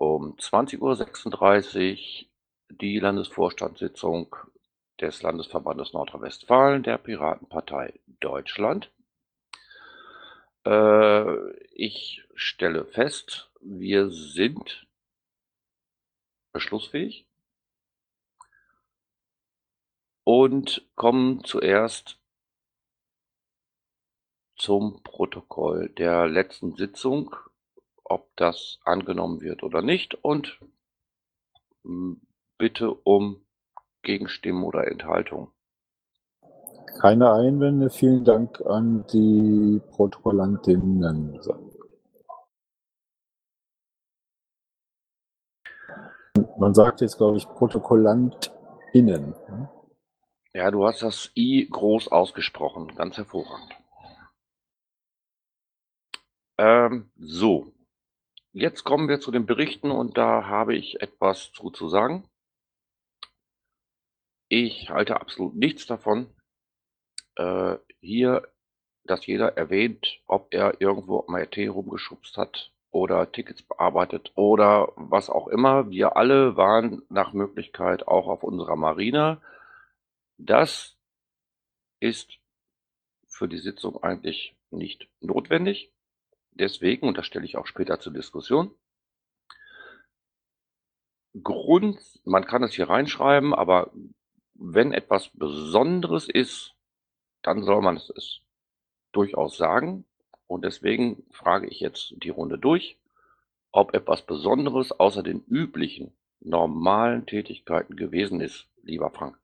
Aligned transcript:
um 0.00 0.34
20.36 0.36 2.22
Uhr 2.22 2.28
die 2.70 2.98
Landesvorstandssitzung 2.98 4.34
des 4.98 5.20
Landesverbandes 5.20 5.92
Nordrhein-Westfalen 5.92 6.82
der 6.82 6.96
Piratenpartei 6.96 8.00
Deutschland. 8.06 8.90
Äh, 10.64 11.52
ich 11.74 12.24
stelle 12.34 12.86
fest, 12.86 13.50
wir 13.60 14.10
sind 14.10 14.86
beschlussfähig 16.52 17.26
und 20.24 20.88
kommen 20.94 21.44
zuerst 21.44 22.18
zum 24.56 25.02
Protokoll 25.02 25.90
der 25.90 26.26
letzten 26.26 26.74
Sitzung, 26.76 27.36
ob 28.10 28.28
das 28.36 28.80
angenommen 28.84 29.40
wird 29.40 29.62
oder 29.62 29.82
nicht 29.82 30.14
und 30.24 30.58
hm, 31.84 32.20
bitte 32.58 32.92
um 32.92 33.46
Gegenstimmen 34.02 34.64
oder 34.64 34.86
Enthaltung. 34.86 35.52
Keine 37.00 37.32
Einwände. 37.32 37.88
Vielen 37.88 38.24
Dank 38.24 38.60
an 38.66 39.06
die 39.12 39.80
Protokollantinnen. 39.92 41.40
Man 46.58 46.74
sagt 46.74 47.00
jetzt, 47.00 47.16
glaube 47.16 47.36
ich, 47.36 47.46
ProtokollantInnen. 47.46 49.34
Ja, 50.52 50.70
du 50.70 50.84
hast 50.84 51.02
das 51.02 51.30
I 51.36 51.68
groß 51.70 52.08
ausgesprochen. 52.08 52.88
Ganz 52.96 53.16
hervorragend. 53.16 53.74
Ähm, 56.58 57.10
so, 57.16 57.72
jetzt 58.52 58.84
kommen 58.84 59.08
wir 59.08 59.20
zu 59.20 59.30
den 59.30 59.46
Berichten 59.46 59.90
und 59.90 60.16
da 60.16 60.46
habe 60.46 60.74
ich 60.74 61.00
etwas 61.00 61.52
zu, 61.52 61.70
zu 61.70 61.88
sagen. 61.88 62.28
Ich 64.48 64.90
halte 64.90 65.20
absolut 65.20 65.54
nichts 65.54 65.86
davon, 65.86 66.34
äh, 67.36 67.76
hier, 68.00 68.48
dass 69.04 69.26
jeder 69.26 69.56
erwähnt, 69.56 70.20
ob 70.26 70.52
er 70.52 70.80
irgendwo 70.80 71.24
am 71.26 71.36
RT 71.36 71.58
rumgeschubst 71.68 72.36
hat 72.36 72.72
oder 72.90 73.30
Tickets 73.30 73.62
bearbeitet 73.62 74.32
oder 74.34 74.92
was 74.96 75.30
auch 75.30 75.48
immer. 75.48 75.90
Wir 75.90 76.16
alle 76.16 76.56
waren 76.56 77.02
nach 77.08 77.32
Möglichkeit 77.32 78.08
auch 78.08 78.26
auf 78.26 78.42
unserer 78.42 78.76
Marina. 78.76 79.40
Das 80.36 80.98
ist 82.00 82.38
für 83.28 83.48
die 83.48 83.58
Sitzung 83.58 84.02
eigentlich 84.02 84.56
nicht 84.70 85.08
notwendig. 85.20 85.92
Deswegen, 86.52 87.08
und 87.08 87.16
das 87.16 87.26
stelle 87.26 87.44
ich 87.44 87.56
auch 87.56 87.66
später 87.66 88.00
zur 88.00 88.12
Diskussion, 88.12 88.74
Grund, 91.42 91.98
man 92.24 92.44
kann 92.44 92.64
es 92.64 92.74
hier 92.74 92.88
reinschreiben, 92.88 93.54
aber 93.54 93.92
wenn 94.54 94.92
etwas 94.92 95.30
Besonderes 95.32 96.28
ist, 96.28 96.74
dann 97.42 97.62
soll 97.62 97.82
man 97.82 97.96
es 97.96 98.40
durchaus 99.12 99.56
sagen. 99.56 100.04
Und 100.46 100.64
deswegen 100.64 101.24
frage 101.30 101.68
ich 101.68 101.80
jetzt 101.80 102.14
die 102.16 102.30
Runde 102.30 102.58
durch, 102.58 102.98
ob 103.70 103.94
etwas 103.94 104.22
Besonderes 104.26 104.90
außer 104.90 105.22
den 105.22 105.44
üblichen, 105.44 106.12
normalen 106.40 107.26
Tätigkeiten 107.26 107.96
gewesen 107.96 108.40
ist, 108.40 108.66
lieber 108.82 109.10
Frank. 109.10 109.39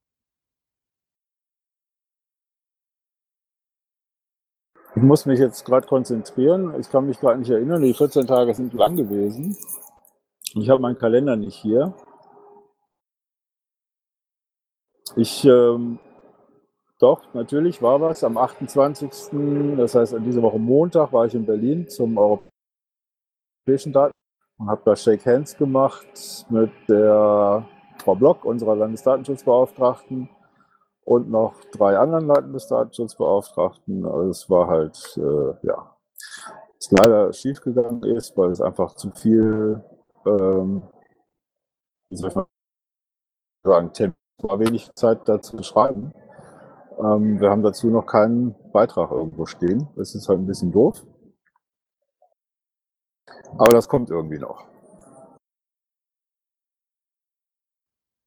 Ich 4.96 5.02
muss 5.02 5.26
mich 5.26 5.38
jetzt 5.38 5.66
gerade 5.66 5.86
konzentrieren. 5.86 6.74
Ich 6.80 6.88
kann 6.88 7.06
mich 7.06 7.20
gerade 7.20 7.38
nicht 7.38 7.50
erinnern. 7.50 7.82
Die 7.82 7.92
14 7.92 8.26
Tage 8.26 8.54
sind 8.54 8.72
lang 8.72 8.96
gewesen. 8.96 9.54
Ich 10.54 10.70
habe 10.70 10.80
meinen 10.80 10.96
Kalender 10.96 11.36
nicht 11.36 11.56
hier. 11.56 11.94
Ich 15.14 15.44
ähm, 15.44 15.98
doch, 16.98 17.34
natürlich 17.34 17.82
war 17.82 18.00
was. 18.00 18.24
Am 18.24 18.38
28., 18.38 19.10
das 19.76 19.94
heißt 19.94 20.14
an 20.14 20.24
dieser 20.24 20.40
Woche 20.40 20.58
Montag, 20.58 21.12
war 21.12 21.26
ich 21.26 21.34
in 21.34 21.44
Berlin 21.44 21.86
zum 21.88 22.16
Europäischen 22.16 23.92
Daten 23.92 24.14
und 24.58 24.68
habe 24.68 24.80
da 24.82 24.96
Shake 24.96 25.26
Hands 25.26 25.56
gemacht 25.58 26.46
mit 26.48 26.70
der 26.88 27.68
Frau 27.98 28.14
Block, 28.14 28.46
unserer 28.46 28.76
Landesdatenschutzbeauftragten, 28.76 30.30
und 31.06 31.30
noch 31.30 31.54
drei 31.70 31.96
anderen 31.98 32.26
Landesdatenschutzbeauftragten. 32.26 34.04
Also 34.04 34.28
es 34.28 34.50
war 34.50 34.66
halt, 34.66 35.16
äh, 35.16 35.66
ja, 35.66 35.96
es 36.78 36.90
leider 36.90 37.32
schiefgegangen 37.32 38.02
ist, 38.02 38.36
weil 38.36 38.50
es 38.50 38.60
einfach 38.60 38.94
zu 38.94 39.12
viel, 39.12 39.84
ähm, 40.26 40.82
wie 42.10 42.16
soll 42.16 42.46
sagen, 43.64 44.14
war 44.38 44.58
wenig 44.58 44.92
Zeit 44.94 45.28
dazu 45.28 45.56
zu 45.58 45.62
schreiben. 45.62 46.12
Ähm, 46.98 47.40
wir 47.40 47.50
haben 47.50 47.62
dazu 47.62 47.88
noch 47.88 48.06
keinen 48.06 48.56
Beitrag 48.72 49.12
irgendwo 49.12 49.46
stehen. 49.46 49.88
Das 49.94 50.14
ist 50.14 50.28
halt 50.28 50.40
ein 50.40 50.46
bisschen 50.46 50.72
doof. 50.72 51.06
Aber 53.58 53.72
das 53.72 53.88
kommt 53.88 54.10
irgendwie 54.10 54.38
noch. 54.38 54.64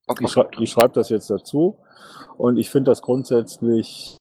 Okay. 0.09 0.25
Ich, 0.25 0.31
schrei 0.31 0.47
ich 0.58 0.72
schreibe 0.72 0.94
das 0.94 1.09
jetzt 1.09 1.30
dazu 1.30 1.78
und 2.38 2.58
ich 2.58 2.72
finde 2.72 2.90
das 2.90 3.03
grundsätzlich, 3.03 4.18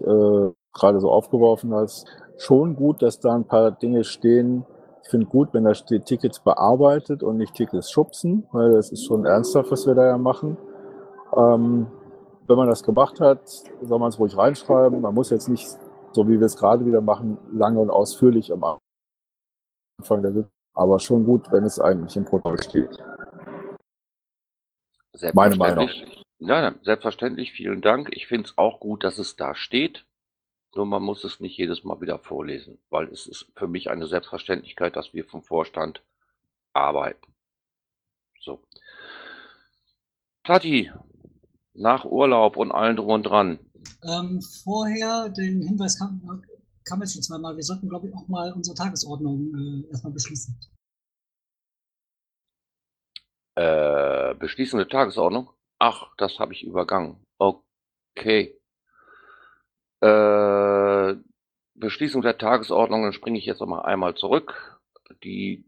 äh, 0.00 0.50
gerade 0.72 1.00
so 1.00 1.10
aufgeworfen 1.10 1.74
hast, 1.74 2.06
schon 2.38 2.74
gut, 2.74 3.02
dass 3.02 3.20
da 3.20 3.34
ein 3.34 3.46
paar 3.46 3.72
Dinge 3.72 4.02
stehen. 4.02 4.64
Ich 5.04 5.10
finde 5.10 5.26
gut, 5.26 5.52
wenn 5.52 5.64
da 5.64 5.74
steht 5.74 6.06
Tickets 6.06 6.40
bearbeitet 6.40 7.22
und 7.22 7.36
nicht 7.36 7.54
Tickets 7.54 7.90
schubsen, 7.90 8.46
weil 8.52 8.72
das 8.72 8.90
ist 8.90 9.04
schon 9.04 9.26
ernsthaft, 9.26 9.70
was 9.70 9.86
wir 9.86 9.94
da 9.94 10.06
ja 10.06 10.16
machen. 10.16 10.56
Ähm, 11.36 11.88
wenn 12.46 12.56
man 12.56 12.68
das 12.68 12.82
gemacht 12.82 13.20
hat, 13.20 13.46
soll 13.82 13.98
man 13.98 14.08
es 14.08 14.18
ruhig 14.18 14.36
reinschreiben. 14.36 15.02
Man 15.02 15.14
muss 15.14 15.28
jetzt 15.28 15.48
nicht, 15.48 15.68
so 16.12 16.26
wie 16.28 16.40
wir 16.40 16.46
es 16.46 16.56
gerade 16.56 16.86
wieder 16.86 17.02
machen, 17.02 17.36
lange 17.52 17.78
und 17.78 17.90
ausführlich 17.90 18.50
am 18.50 18.78
Anfang 19.98 20.22
der 20.22 20.32
Sitzung, 20.32 20.50
aber 20.72 20.98
schon 20.98 21.26
gut, 21.26 21.52
wenn 21.52 21.64
es 21.64 21.78
eigentlich 21.78 22.16
im 22.16 22.24
Protokoll 22.24 22.62
steht. 22.62 22.98
Meine 25.34 25.56
Meinung. 25.56 25.90
Nein, 26.38 26.78
selbstverständlich, 26.82 27.52
vielen 27.52 27.82
Dank. 27.82 28.08
Ich 28.12 28.26
finde 28.26 28.48
es 28.48 28.58
auch 28.58 28.80
gut, 28.80 29.04
dass 29.04 29.18
es 29.18 29.36
da 29.36 29.54
steht. 29.54 30.04
Nur 30.74 30.86
man 30.86 31.02
muss 31.02 31.22
es 31.24 31.38
nicht 31.38 31.56
jedes 31.56 31.84
Mal 31.84 32.00
wieder 32.00 32.18
vorlesen, 32.18 32.78
weil 32.88 33.08
es 33.08 33.26
ist 33.26 33.46
für 33.54 33.68
mich 33.68 33.90
eine 33.90 34.06
Selbstverständlichkeit, 34.06 34.96
dass 34.96 35.12
wir 35.12 35.24
vom 35.24 35.42
Vorstand 35.42 36.02
arbeiten. 36.72 37.32
So. 38.40 38.62
Tati, 40.44 40.90
nach 41.74 42.04
Urlaub 42.04 42.56
und 42.56 42.72
allen 42.72 42.96
drum 42.96 43.10
und 43.10 43.22
dran. 43.24 43.58
Ähm, 44.02 44.40
vorher, 44.64 45.28
den 45.28 45.62
Hinweis 45.62 45.98
kam, 45.98 46.42
kam 46.84 47.00
jetzt 47.00 47.12
schon 47.12 47.22
zweimal, 47.22 47.56
wir 47.56 47.62
sollten, 47.62 47.88
glaube 47.88 48.08
ich, 48.08 48.14
auch 48.14 48.26
mal 48.28 48.52
unsere 48.52 48.74
Tagesordnung 48.74 49.52
äh, 49.54 49.90
erstmal 49.90 50.12
beschließen. 50.12 50.58
Äh, 53.54 54.34
beschließende 54.34 54.88
Tagesordnung? 54.88 55.50
Ach, 55.78 56.10
das 56.16 56.38
habe 56.38 56.52
ich 56.54 56.64
übergangen. 56.64 57.24
Okay. 57.38 58.58
Äh, 60.00 61.14
Beschließung 61.74 62.22
der 62.22 62.38
Tagesordnung, 62.38 63.02
dann 63.02 63.12
springe 63.12 63.38
ich 63.38 63.46
jetzt 63.46 63.60
noch 63.60 63.66
mal 63.66 63.82
einmal 63.82 64.14
zurück. 64.14 64.80
Die 65.24 65.64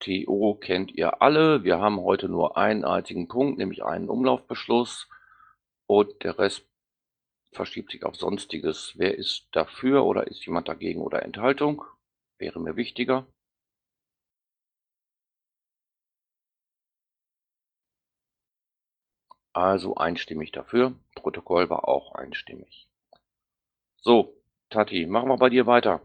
TO 0.00 0.54
kennt 0.54 0.92
ihr 0.92 1.22
alle. 1.22 1.62
Wir 1.62 1.78
haben 1.78 2.00
heute 2.00 2.28
nur 2.28 2.56
einen 2.56 2.84
einzigen 2.84 3.28
Punkt, 3.28 3.58
nämlich 3.58 3.84
einen 3.84 4.08
Umlaufbeschluss. 4.08 5.08
Und 5.86 6.24
der 6.24 6.38
Rest 6.38 6.66
verschiebt 7.52 7.92
sich 7.92 8.04
auf 8.04 8.16
Sonstiges. 8.16 8.94
Wer 8.96 9.16
ist 9.16 9.46
dafür 9.52 10.04
oder 10.04 10.26
ist 10.26 10.44
jemand 10.46 10.68
dagegen 10.68 11.00
oder 11.00 11.22
Enthaltung? 11.22 11.84
Wäre 12.38 12.60
mir 12.60 12.76
wichtiger. 12.76 13.26
Also 19.54 19.94
einstimmig 19.94 20.50
dafür. 20.52 20.94
Protokoll 21.14 21.70
war 21.70 21.88
auch 21.88 22.14
einstimmig. 22.14 22.88
So, 24.00 24.34
Tati, 24.68 25.06
machen 25.06 25.28
wir 25.28 25.38
bei 25.38 25.48
dir 25.48 25.66
weiter. 25.66 26.02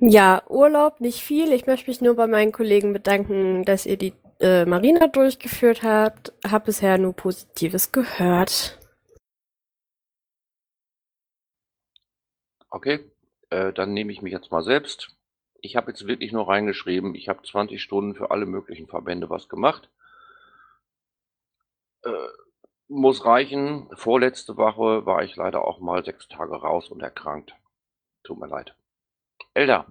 Ja, 0.00 0.42
Urlaub 0.48 1.00
nicht 1.00 1.20
viel. 1.20 1.52
Ich 1.52 1.66
möchte 1.66 1.88
mich 1.88 2.00
nur 2.00 2.16
bei 2.16 2.26
meinen 2.26 2.52
Kollegen 2.52 2.92
bedanken, 2.92 3.64
dass 3.64 3.86
ihr 3.86 3.96
die 3.96 4.12
äh, 4.40 4.66
Marina 4.66 5.06
durchgeführt 5.06 5.82
habt. 5.82 6.34
Hab 6.44 6.66
bisher 6.66 6.98
nur 6.98 7.14
Positives 7.14 7.92
gehört. 7.92 8.78
Okay, 12.68 13.10
äh, 13.48 13.72
dann 13.72 13.94
nehme 13.94 14.12
ich 14.12 14.20
mich 14.20 14.32
jetzt 14.32 14.50
mal 14.50 14.62
selbst. 14.62 15.16
Ich 15.62 15.76
habe 15.76 15.92
jetzt 15.92 16.06
wirklich 16.06 16.32
nur 16.32 16.48
reingeschrieben, 16.48 17.14
ich 17.14 17.28
habe 17.28 17.42
20 17.42 17.80
Stunden 17.80 18.14
für 18.14 18.30
alle 18.30 18.44
möglichen 18.44 18.88
Verbände 18.88 19.30
was 19.30 19.48
gemacht. 19.48 19.88
Äh, 22.06 22.28
muss 22.88 23.24
reichen. 23.24 23.88
Vorletzte 23.94 24.56
Woche 24.56 25.06
war 25.06 25.24
ich 25.24 25.34
leider 25.34 25.64
auch 25.64 25.80
mal 25.80 26.04
sechs 26.04 26.28
Tage 26.28 26.54
raus 26.54 26.88
und 26.88 27.02
erkrankt. 27.02 27.52
Tut 28.22 28.38
mir 28.38 28.46
leid. 28.46 28.76
Elda 29.54 29.86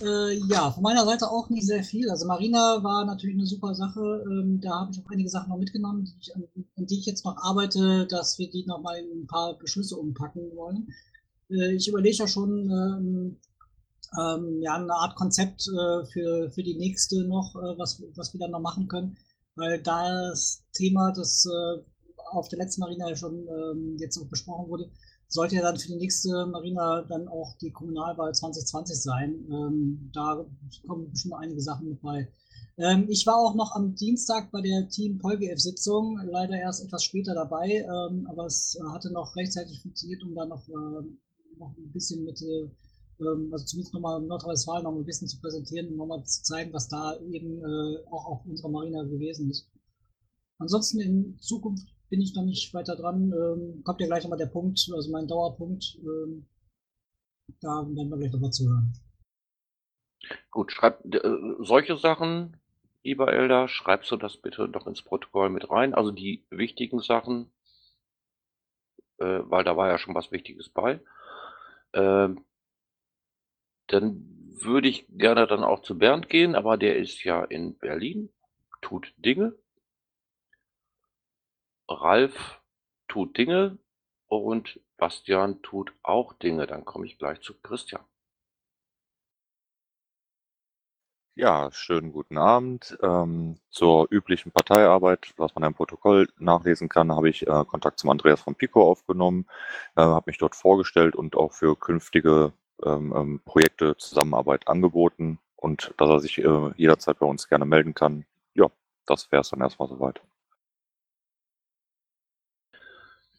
Äh, 0.00 0.32
ja, 0.48 0.70
von 0.70 0.82
meiner 0.82 1.04
Seite 1.04 1.30
auch 1.30 1.50
nicht 1.50 1.66
sehr 1.66 1.84
viel. 1.84 2.10
Also 2.10 2.26
Marina 2.26 2.82
war 2.82 3.04
natürlich 3.04 3.36
eine 3.36 3.46
super 3.46 3.74
Sache. 3.74 4.24
Ähm, 4.26 4.60
da 4.62 4.80
habe 4.80 4.92
ich 4.92 4.98
auch 4.98 5.10
einige 5.10 5.28
Sachen 5.28 5.50
noch 5.50 5.58
mitgenommen, 5.58 6.04
die 6.04 6.14
ich, 6.20 6.34
an, 6.34 6.48
an, 6.76 6.86
die 6.86 6.98
ich 6.98 7.06
jetzt 7.06 7.24
noch 7.26 7.36
arbeite, 7.36 8.06
dass 8.06 8.38
wir 8.38 8.50
die 8.50 8.64
nochmal 8.66 8.98
in 8.98 9.22
ein 9.22 9.26
paar 9.26 9.58
Beschlüsse 9.58 9.96
umpacken 9.96 10.56
wollen. 10.56 10.88
Äh, 11.50 11.74
ich 11.74 11.88
überlege 11.88 12.16
ja 12.16 12.26
schon 12.26 12.70
ähm, 12.70 13.38
ähm, 14.18 14.60
ja, 14.62 14.74
eine 14.74 14.94
Art 14.94 15.16
Konzept 15.16 15.68
äh, 15.68 16.04
für, 16.06 16.50
für 16.50 16.62
die 16.62 16.76
nächste 16.76 17.24
noch, 17.24 17.54
äh, 17.56 17.78
was, 17.78 18.02
was 18.14 18.32
wir 18.32 18.40
dann 18.40 18.50
noch 18.50 18.60
machen 18.60 18.88
können. 18.88 19.16
Weil 19.54 19.82
das 19.82 20.64
Thema, 20.72 21.12
das 21.12 21.46
äh, 21.46 21.82
auf 22.30 22.48
der 22.48 22.58
letzten 22.58 22.80
Marina 22.80 23.08
ja 23.08 23.16
schon 23.16 23.46
ähm, 23.46 23.96
jetzt 23.98 24.18
auch 24.18 24.26
besprochen 24.26 24.70
wurde, 24.70 24.90
sollte 25.28 25.56
ja 25.56 25.62
dann 25.62 25.78
für 25.78 25.88
die 25.88 25.96
nächste 25.96 26.46
Marina 26.46 27.02
dann 27.02 27.28
auch 27.28 27.56
die 27.58 27.70
Kommunalwahl 27.70 28.34
2020 28.34 29.00
sein. 29.00 29.46
Ähm, 29.50 30.10
da 30.12 30.44
kommen 30.86 31.10
bestimmt 31.10 31.34
einige 31.34 31.60
Sachen 31.60 31.88
mit 31.88 32.02
bei. 32.02 32.28
Ähm, 32.78 33.06
ich 33.08 33.26
war 33.26 33.36
auch 33.36 33.54
noch 33.54 33.74
am 33.74 33.94
Dienstag 33.94 34.50
bei 34.50 34.60
der 34.62 34.88
Team 34.88 35.18
PolGF-Sitzung, 35.18 36.18
leider 36.24 36.58
erst 36.58 36.84
etwas 36.84 37.04
später 37.04 37.34
dabei, 37.34 37.84
ähm, 37.84 38.26
aber 38.30 38.46
es 38.46 38.78
hatte 38.92 39.12
noch 39.12 39.36
rechtzeitig 39.36 39.82
funktioniert, 39.82 40.22
um 40.22 40.34
da 40.34 40.46
noch, 40.46 40.66
äh, 40.68 41.02
noch 41.58 41.76
ein 41.76 41.92
bisschen 41.92 42.24
mit, 42.24 42.40
äh, 42.40 42.70
also 43.26 43.64
zumindest 43.64 43.94
nochmal 43.94 44.20
Nordrhein-Westfalen 44.20 44.84
noch 44.84 44.94
ein 44.94 45.04
bisschen 45.04 45.28
zu 45.28 45.40
präsentieren 45.40 45.88
und 45.88 45.96
nochmal 45.96 46.24
zu 46.24 46.42
zeigen, 46.42 46.72
was 46.72 46.88
da 46.88 47.16
eben 47.20 47.58
äh, 47.58 48.04
auch 48.10 48.26
auf 48.26 48.46
unserer 48.46 48.70
Marina 48.70 49.02
gewesen 49.02 49.50
ist. 49.50 49.70
Ansonsten 50.58 51.00
in 51.00 51.38
Zukunft 51.40 51.88
bin 52.08 52.20
ich 52.20 52.34
noch 52.34 52.44
nicht 52.44 52.72
weiter 52.74 52.94
dran. 52.94 53.32
Ähm, 53.32 53.82
kommt 53.84 54.00
ja 54.00 54.06
gleich 54.06 54.22
nochmal 54.22 54.38
der 54.38 54.46
Punkt, 54.46 54.86
also 54.94 55.10
mein 55.10 55.26
Dauerpunkt. 55.26 55.98
Ähm, 56.00 56.46
da 57.60 57.86
werden 57.88 58.10
wir 58.10 58.18
gleich 58.18 58.32
nochmal 58.32 58.52
zuhören. 58.52 58.92
Gut, 60.50 60.72
schreib 60.72 61.04
äh, 61.14 61.20
solche 61.60 61.96
Sachen, 61.96 62.56
lieber 63.02 63.32
Elder, 63.32 63.68
schreibst 63.68 64.10
du 64.10 64.16
das 64.16 64.36
bitte 64.36 64.68
noch 64.68 64.86
ins 64.86 65.02
Protokoll 65.02 65.50
mit 65.50 65.70
rein. 65.70 65.94
Also 65.94 66.10
die 66.10 66.44
wichtigen 66.50 67.00
Sachen, 67.00 67.50
äh, 69.18 69.40
weil 69.44 69.64
da 69.64 69.76
war 69.76 69.88
ja 69.88 69.98
schon 69.98 70.14
was 70.14 70.30
Wichtiges 70.30 70.68
bei. 70.68 71.00
Ähm, 71.92 72.44
dann 73.92 74.26
würde 74.62 74.88
ich 74.88 75.06
gerne 75.08 75.46
dann 75.46 75.64
auch 75.64 75.82
zu 75.82 75.98
Bernd 75.98 76.28
gehen, 76.28 76.54
aber 76.54 76.76
der 76.76 76.96
ist 76.96 77.24
ja 77.24 77.44
in 77.44 77.76
Berlin, 77.78 78.30
tut 78.80 79.12
Dinge. 79.18 79.54
Ralf 81.88 82.62
tut 83.08 83.36
Dinge 83.36 83.78
und 84.28 84.80
Bastian 84.96 85.60
tut 85.62 85.92
auch 86.02 86.32
Dinge. 86.34 86.66
Dann 86.66 86.84
komme 86.84 87.06
ich 87.06 87.18
gleich 87.18 87.40
zu 87.42 87.54
Christian. 87.60 88.02
Ja, 91.34 91.70
schönen 91.72 92.12
guten 92.12 92.36
Abend. 92.36 92.96
Ähm, 93.02 93.58
zur 93.70 94.06
üblichen 94.10 94.52
Parteiarbeit, 94.52 95.32
was 95.38 95.54
man 95.54 95.64
im 95.64 95.74
Protokoll 95.74 96.28
nachlesen 96.38 96.88
kann, 96.90 97.10
habe 97.10 97.30
ich 97.30 97.46
äh, 97.46 97.64
Kontakt 97.64 97.98
zum 97.98 98.10
Andreas 98.10 98.40
von 98.42 98.54
Pico 98.54 98.90
aufgenommen, 98.90 99.46
äh, 99.96 100.02
habe 100.02 100.24
mich 100.26 100.38
dort 100.38 100.54
vorgestellt 100.54 101.16
und 101.16 101.34
auch 101.34 101.52
für 101.52 101.74
künftige 101.74 102.52
ähm, 102.84 103.12
ähm, 103.16 103.40
Projekte 103.44 103.96
Zusammenarbeit 103.96 104.68
angeboten 104.68 105.38
und 105.56 105.94
dass 105.96 106.08
er 106.08 106.20
sich 106.20 106.38
äh, 106.38 106.70
jederzeit 106.76 107.18
bei 107.18 107.26
uns 107.26 107.48
gerne 107.48 107.64
melden 107.64 107.94
kann. 107.94 108.24
Ja, 108.54 108.66
das 109.06 109.30
wäre 109.30 109.42
es 109.42 109.50
dann 109.50 109.60
erstmal 109.60 109.88
soweit. 109.88 110.20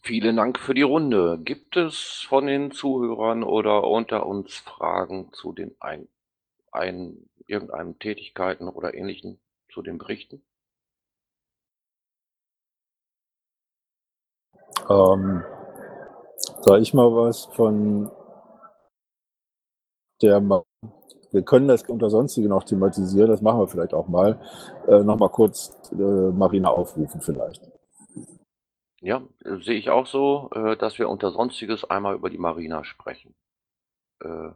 Vielen 0.01 0.36
Dank 0.36 0.60
für 0.60 0.74
die 0.74 0.81
Runde. 0.81 1.40
Gibt 1.42 1.78
es 1.78 2.25
von 2.28 2.48
den 2.48 2.72
Zuhörern 2.72 3.42
oder 3.44 3.86
unter 3.86 4.25
uns 4.25 4.57
Fragen 4.57 5.31
zu 5.31 5.54
den 5.54 5.75
ein, 5.80 6.10
ein, 6.74 7.30
irgendeinen 7.48 8.00
Tätigkeiten 8.00 8.68
oder 8.68 8.94
ähnlichen 8.94 9.40
zu 9.72 9.81
den 9.81 9.98
Berichten? 9.98 10.44
Ähm, 14.90 15.44
soll 16.62 16.81
ich 16.81 16.94
mal 16.94 17.16
was 17.16 17.45
von 17.45 18.12
der 20.21 20.42
wir 21.33 21.42
können 21.42 21.68
das 21.68 21.83
unter 21.89 22.12
Sonstige 22.12 22.48
noch 22.48 22.63
thematisieren, 22.63 23.30
das 23.30 23.42
machen 23.42 23.60
wir 23.60 23.68
vielleicht 23.68 23.94
auch 23.95 24.07
mal. 24.07 24.39
Äh, 24.88 25.04
Nochmal 25.04 25.30
kurz 25.30 25.75
äh, 25.92 25.95
Marina 25.95 26.69
aufrufen 26.69 27.21
vielleicht. 27.21 27.68
Ja, 29.01 29.21
sehe 29.44 29.77
ich 29.77 29.89
auch 29.89 30.06
so, 30.06 30.51
äh, 30.54 30.77
dass 30.77 31.00
wir 31.00 31.10
unter 31.10 31.31
Sonstiges 31.31 31.83
einmal 31.83 32.15
über 32.15 32.30
die 32.30 32.38
Marina 32.38 32.83
sprechen. 32.83 33.33
Äh, 34.24 34.51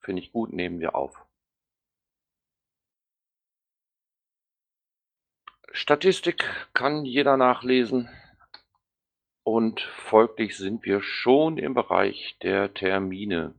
finde 0.00 0.22
ich 0.22 0.32
gut, 0.32 0.52
nehmen 0.52 0.78
wir 0.78 0.94
auf. 0.94 1.26
Statistik 5.72 6.44
kann 6.72 7.04
jeder 7.04 7.36
nachlesen 7.36 8.08
und 9.42 9.80
folglich 9.80 10.56
sind 10.56 10.84
wir 10.84 11.02
schon 11.02 11.58
im 11.58 11.74
Bereich 11.74 12.38
der 12.42 12.72
Termine. 12.72 13.54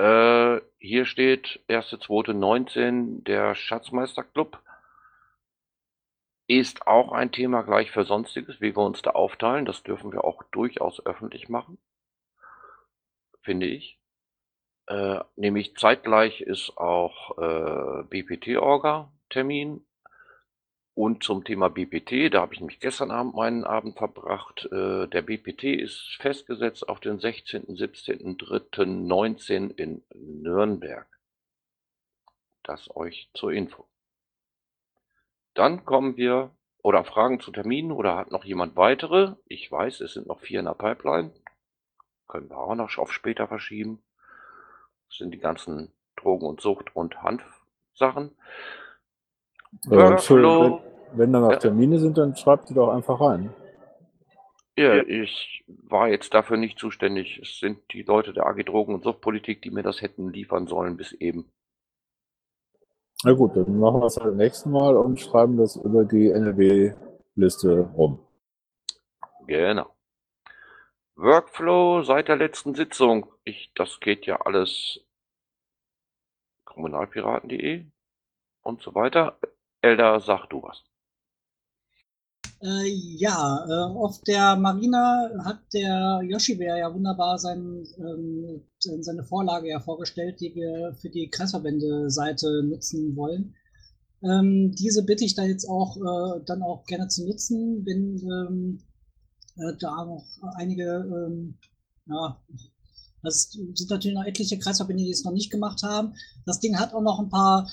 Äh, 0.00 0.62
hier 0.78 1.04
steht 1.04 1.60
1.2.19 1.68 3.22
der 3.22 3.54
Schatzmeisterclub 3.54 4.58
ist 6.46 6.86
auch 6.86 7.12
ein 7.12 7.32
Thema 7.32 7.62
gleich 7.62 7.90
für 7.90 8.04
Sonstiges, 8.04 8.62
wie 8.62 8.74
wir 8.74 8.82
uns 8.82 9.02
da 9.02 9.10
aufteilen. 9.10 9.66
Das 9.66 9.82
dürfen 9.82 10.10
wir 10.10 10.24
auch 10.24 10.42
durchaus 10.52 11.04
öffentlich 11.04 11.50
machen, 11.50 11.76
finde 13.42 13.66
ich. 13.66 14.00
Äh, 14.86 15.20
nämlich 15.36 15.76
zeitgleich 15.76 16.40
ist 16.40 16.78
auch 16.78 17.36
äh, 17.36 18.02
BPT-Orga-Termin. 18.04 19.84
Und 20.94 21.22
zum 21.22 21.44
Thema 21.44 21.70
BPT, 21.70 22.34
da 22.34 22.40
habe 22.40 22.52
ich 22.52 22.60
nämlich 22.60 22.80
gestern 22.80 23.10
Abend 23.10 23.34
meinen 23.34 23.64
Abend 23.64 23.96
verbracht. 23.96 24.68
Äh, 24.72 25.06
der 25.06 25.22
BPT 25.22 25.64
ist 25.64 26.16
festgesetzt 26.20 26.88
auf 26.88 27.00
den 27.00 27.20
16., 27.20 27.66
17.3.19 27.66 29.70
in 29.76 30.02
Nürnberg. 30.14 31.06
Das 32.62 32.94
euch 32.94 33.30
zur 33.34 33.52
Info. 33.52 33.86
Dann 35.54 35.84
kommen 35.84 36.16
wir 36.16 36.50
oder 36.82 37.04
Fragen 37.04 37.40
zu 37.40 37.50
Terminen 37.50 37.92
oder 37.92 38.16
hat 38.16 38.30
noch 38.30 38.44
jemand 38.44 38.76
weitere? 38.76 39.34
Ich 39.46 39.70
weiß, 39.70 40.00
es 40.00 40.14
sind 40.14 40.26
noch 40.26 40.40
vier 40.40 40.60
in 40.60 40.66
der 40.66 40.74
Pipeline. 40.74 41.32
Können 42.26 42.48
wir 42.48 42.58
auch 42.58 42.74
noch 42.74 42.96
auf 42.98 43.12
später 43.12 43.48
verschieben. 43.48 44.02
Das 45.08 45.18
sind 45.18 45.32
die 45.32 45.38
ganzen 45.38 45.92
Drogen- 46.16 46.46
und 46.46 46.60
Sucht- 46.60 46.94
und 46.94 47.22
Hanfsachen. 47.22 48.36
Äh, 49.86 49.90
Workflow. 49.90 50.82
Wenn, 51.12 51.18
wenn 51.18 51.32
da 51.32 51.40
noch 51.40 51.56
Termine 51.56 51.98
sind, 51.98 52.18
dann 52.18 52.36
schreibt 52.36 52.70
die 52.70 52.74
doch 52.74 52.88
einfach 52.88 53.20
rein. 53.20 53.52
Ja, 54.76 54.96
ich 54.96 55.64
war 55.66 56.08
jetzt 56.08 56.32
dafür 56.32 56.56
nicht 56.56 56.78
zuständig. 56.78 57.38
Es 57.42 57.58
sind 57.58 57.80
die 57.92 58.02
Leute 58.02 58.32
der 58.32 58.46
AG 58.46 58.62
Drogen- 58.64 58.94
und 58.94 59.04
Suchtpolitik, 59.04 59.60
die 59.62 59.70
mir 59.70 59.82
das 59.82 60.00
hätten 60.00 60.32
liefern 60.32 60.66
sollen 60.68 60.96
bis 60.96 61.12
eben. 61.12 61.52
Na 63.22 63.32
gut, 63.32 63.54
dann 63.54 63.78
machen 63.78 64.00
wir 64.00 64.06
es 64.06 64.16
halt 64.16 64.36
nächsten 64.36 64.70
Mal 64.70 64.96
und 64.96 65.20
schreiben 65.20 65.58
das 65.58 65.76
über 65.76 66.04
die 66.04 66.30
NRW-Liste 66.30 67.90
rum. 67.94 68.20
Genau. 69.46 69.94
Workflow 71.16 72.02
seit 72.02 72.28
der 72.28 72.36
letzten 72.36 72.74
Sitzung. 72.74 73.30
Ich, 73.44 73.72
das 73.74 74.00
geht 74.00 74.24
ja 74.24 74.40
alles 74.40 75.04
kommunalpiraten.de 76.64 77.84
und 78.62 78.80
so 78.80 78.94
weiter. 78.94 79.38
Elda, 79.82 80.20
sag 80.20 80.46
du 80.50 80.62
was. 80.62 80.82
Äh, 82.62 82.86
ja, 82.88 83.64
äh, 83.66 83.96
auf 83.96 84.20
der 84.22 84.56
Marina 84.56 85.30
hat 85.44 85.60
der 85.72 86.20
Yoshi-Bär 86.22 86.76
ja 86.76 86.92
wunderbar 86.92 87.38
sein, 87.38 87.86
ähm, 87.96 88.62
seine 88.78 89.24
Vorlage 89.24 89.70
ja 89.70 89.80
vorgestellt, 89.80 90.40
die 90.40 90.54
wir 90.54 90.94
für 91.00 91.08
die 91.08 91.30
Kreisverbände-Seite 91.30 92.62
nutzen 92.64 93.16
wollen. 93.16 93.54
Ähm, 94.22 94.72
diese 94.72 95.04
bitte 95.04 95.24
ich 95.24 95.34
da 95.34 95.44
jetzt 95.44 95.66
auch 95.66 95.96
äh, 95.96 96.44
dann 96.44 96.62
auch 96.62 96.84
gerne 96.84 97.08
zu 97.08 97.26
nutzen, 97.26 97.86
wenn 97.86 98.18
ähm, 98.18 98.82
äh, 99.56 99.74
da 99.78 100.04
noch 100.04 100.26
einige, 100.56 100.84
ähm, 100.84 101.58
ja, 102.04 102.38
das 103.22 103.50
sind 103.52 103.90
natürlich 103.90 104.14
noch 104.14 104.26
etliche 104.26 104.58
Kreisverbände, 104.58 105.02
die 105.02 105.10
es 105.10 105.24
noch 105.24 105.32
nicht 105.32 105.50
gemacht 105.50 105.82
haben. 105.82 106.14
Das 106.44 106.60
Ding 106.60 106.78
hat 106.78 106.92
auch 106.92 107.02
noch 107.02 107.20
ein 107.20 107.30
paar 107.30 107.70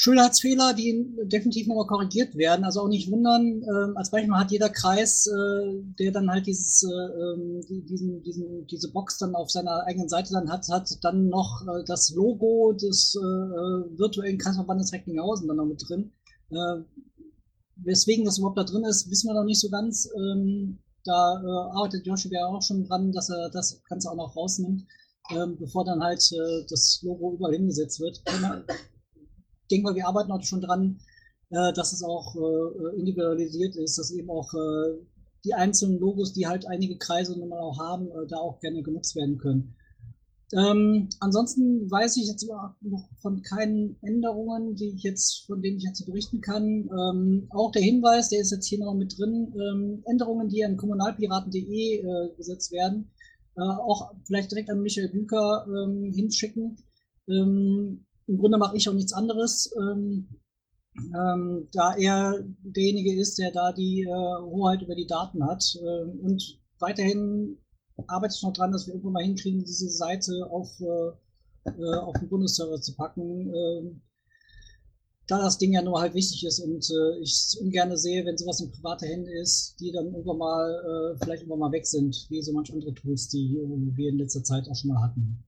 Schönheitsfehler, 0.00 0.74
die 0.74 1.12
definitiv 1.24 1.66
nochmal 1.66 1.88
korrigiert 1.88 2.36
werden. 2.36 2.64
Also 2.64 2.82
auch 2.82 2.88
nicht 2.88 3.10
wundern. 3.10 3.64
Ähm, 3.64 3.96
als 3.96 4.12
Beispiel 4.12 4.32
hat 4.32 4.52
jeder 4.52 4.68
Kreis, 4.68 5.26
äh, 5.26 5.82
der 5.98 6.12
dann 6.12 6.30
halt 6.30 6.46
dieses, 6.46 6.84
äh, 6.84 6.86
ähm, 6.88 7.60
diesen, 7.68 8.22
diesen, 8.22 8.64
diese 8.68 8.92
Box 8.92 9.18
dann 9.18 9.34
auf 9.34 9.50
seiner 9.50 9.82
eigenen 9.88 10.08
Seite 10.08 10.32
dann 10.32 10.52
hat, 10.52 10.68
hat 10.68 10.88
dann 11.02 11.28
noch 11.28 11.62
äh, 11.62 11.82
das 11.84 12.10
Logo 12.14 12.72
des 12.74 13.16
äh, 13.16 13.18
äh, 13.18 13.98
virtuellen 13.98 14.38
Kreisverbandes 14.38 14.92
Recklinghausen 14.92 15.48
dann 15.48 15.56
noch 15.56 15.66
mit 15.66 15.82
drin. 15.88 16.12
Äh, 16.50 16.82
weswegen 17.74 18.24
das 18.24 18.38
überhaupt 18.38 18.58
da 18.58 18.62
drin 18.62 18.84
ist, 18.84 19.10
wissen 19.10 19.26
wir 19.28 19.34
noch 19.34 19.46
nicht 19.46 19.60
so 19.60 19.68
ganz. 19.68 20.08
Ähm, 20.16 20.78
da 21.04 21.42
arbeitet 21.74 22.06
Joshi 22.06 22.28
ja 22.30 22.46
auch 22.46 22.62
schon 22.62 22.84
dran, 22.84 23.10
dass 23.10 23.30
er 23.30 23.50
das 23.50 23.82
Ganze 23.88 24.10
auch 24.10 24.16
noch 24.16 24.36
rausnimmt. 24.36 24.84
ähm, 25.30 25.56
bevor 25.58 25.84
dann 25.84 26.02
halt 26.02 26.22
äh, 26.32 26.64
das 26.68 27.00
Logo 27.02 27.34
überall 27.34 27.54
hingesetzt 27.54 27.98
wird. 28.00 28.22
Denke 29.70 29.84
mal, 29.84 29.94
wir 29.94 30.06
arbeiten 30.06 30.32
auch 30.32 30.42
schon 30.42 30.60
dran, 30.60 30.98
äh, 31.50 31.72
dass 31.72 31.92
es 31.92 32.02
auch 32.02 32.34
äh, 32.36 32.98
individualisiert 32.98 33.76
ist, 33.76 33.98
dass 33.98 34.10
eben 34.10 34.30
auch 34.30 34.52
äh, 34.54 34.98
die 35.44 35.54
einzelnen 35.54 35.98
Logos, 35.98 36.32
die 36.32 36.46
halt 36.46 36.66
einige 36.66 36.98
Kreise 36.98 37.38
nun 37.38 37.48
mal 37.48 37.60
auch 37.60 37.78
haben, 37.78 38.08
äh, 38.08 38.26
da 38.28 38.36
auch 38.36 38.60
gerne 38.60 38.82
genutzt 38.82 39.16
werden 39.16 39.38
können. 39.38 39.74
Ähm, 40.54 41.10
ansonsten 41.20 41.90
weiß 41.90 42.16
ich 42.16 42.26
jetzt 42.26 42.48
noch 42.80 43.08
von 43.20 43.42
keinen 43.42 43.98
Änderungen, 44.02 44.76
die 44.76 44.94
ich 44.96 45.02
jetzt, 45.02 45.46
von 45.46 45.60
denen 45.60 45.76
ich 45.76 45.84
jetzt 45.84 46.06
berichten 46.06 46.40
kann. 46.40 46.88
Ähm, 46.88 47.48
auch 47.50 47.70
der 47.70 47.82
Hinweis, 47.82 48.30
der 48.30 48.40
ist 48.40 48.50
jetzt 48.50 48.66
hier 48.66 48.78
noch 48.78 48.94
mit 48.94 49.18
drin, 49.18 49.52
ähm, 49.54 50.02
Änderungen, 50.06 50.48
die 50.48 50.64
an 50.64 50.78
kommunalpiraten.de 50.78 51.98
äh, 51.98 52.36
gesetzt 52.36 52.72
werden, 52.72 53.10
äh, 53.56 53.60
auch 53.60 54.10
vielleicht 54.26 54.50
direkt 54.50 54.70
an 54.70 54.80
Michael 54.80 55.10
Büker 55.10 55.66
ähm, 55.66 56.12
hinschicken. 56.14 56.78
Ähm, 58.28 58.34
Im 58.34 58.38
Grunde 58.38 58.58
mache 58.58 58.76
ich 58.76 58.88
auch 58.88 58.94
nichts 58.94 59.12
anderes, 59.12 59.74
ähm, 59.80 60.28
da 61.72 61.94
er 61.96 62.44
derjenige 62.62 63.14
ist, 63.20 63.38
der 63.38 63.52
da 63.52 63.72
die 63.72 64.02
äh, 64.02 64.42
Hoheit 64.42 64.82
über 64.82 64.96
die 64.96 65.06
Daten 65.06 65.44
hat 65.44 65.64
äh, 65.80 66.04
und 66.22 66.58
weiterhin 66.80 67.58
arbeite 68.06 68.34
ich 68.36 68.42
noch 68.42 68.52
dran, 68.52 68.72
dass 68.72 68.86
wir 68.86 68.94
irgendwann 68.94 69.14
mal 69.14 69.24
hinkriegen, 69.24 69.64
diese 69.64 69.90
Seite 69.90 70.48
auf, 70.50 70.68
äh, 70.80 71.70
äh, 71.70 71.96
auf 71.98 72.18
den 72.18 72.28
Bundesserver 72.28 72.80
zu 72.80 72.94
packen. 72.94 73.52
Äh, 73.52 74.00
da 75.26 75.38
das 75.38 75.58
Ding 75.58 75.72
ja 75.72 75.82
nur 75.82 76.00
halt 76.00 76.14
wichtig 76.14 76.44
ist 76.44 76.58
und 76.60 76.88
äh, 76.90 77.18
ich 77.20 77.32
es 77.32 77.58
ungern 77.60 77.94
sehe, 77.96 78.24
wenn 78.24 78.38
sowas 78.38 78.60
in 78.60 78.72
private 78.72 79.06
Hände 79.06 79.30
ist, 79.38 79.76
die 79.78 79.92
dann 79.92 80.06
irgendwann 80.06 80.38
mal 80.38 80.70
äh, 80.70 81.18
vielleicht 81.22 81.42
irgendwann 81.42 81.58
mal 81.58 81.72
weg 81.72 81.86
sind, 81.86 82.26
wie 82.30 82.40
so 82.40 82.52
manche 82.52 82.72
andere 82.72 82.94
Tools, 82.94 83.28
die 83.28 83.58
wir 83.94 84.08
in 84.08 84.18
letzter 84.18 84.42
Zeit 84.42 84.66
auch 84.68 84.74
schon 84.74 84.88
mal 84.90 85.02
hatten. 85.02 85.44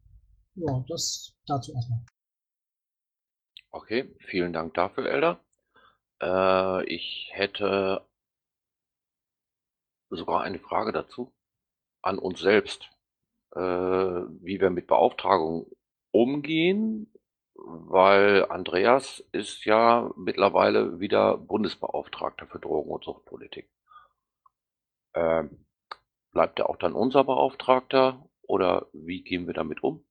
Ja, 0.57 0.85
das 0.87 1.33
dazu 1.47 1.73
erstmal. 1.73 2.05
Okay, 3.73 4.15
vielen 4.27 4.53
Dank 4.53 4.75
dafür, 4.75 5.07
Elder. 5.11 5.41
Äh, 6.23 6.85
ich 6.87 7.31
hätte 7.33 8.05
sogar 10.11 10.43
eine 10.43 10.59
Frage 10.59 10.93
dazu 10.93 11.33
an 12.03 12.19
uns 12.19 12.41
selbst, 12.41 12.91
äh, 13.55 13.61
wie 13.61 14.61
wir 14.61 14.71
mit 14.71 14.87
Beauftragung 14.87 15.71
umgehen, 16.12 17.12
weil 17.55 18.47
Andreas 18.47 19.21
ist 19.33 19.65
ja 19.65 20.11
mittlerweile 20.17 20.99
wieder 21.00 21.37
Bundesbeauftragter 21.37 22.47
für 22.47 22.59
Drogen- 22.59 22.91
und 22.91 23.05
Suchtpolitik. 23.05 23.71
Ähm, 25.15 25.67
bleibt 26.33 26.59
er 26.59 26.69
auch 26.71 26.77
dann 26.77 26.95
unser 26.95 27.25
Beauftragter 27.25 28.29
oder 28.43 28.89
wie 28.93 29.23
gehen 29.23 29.47
wir 29.47 29.55
damit 29.55 29.83
um? 29.85 30.05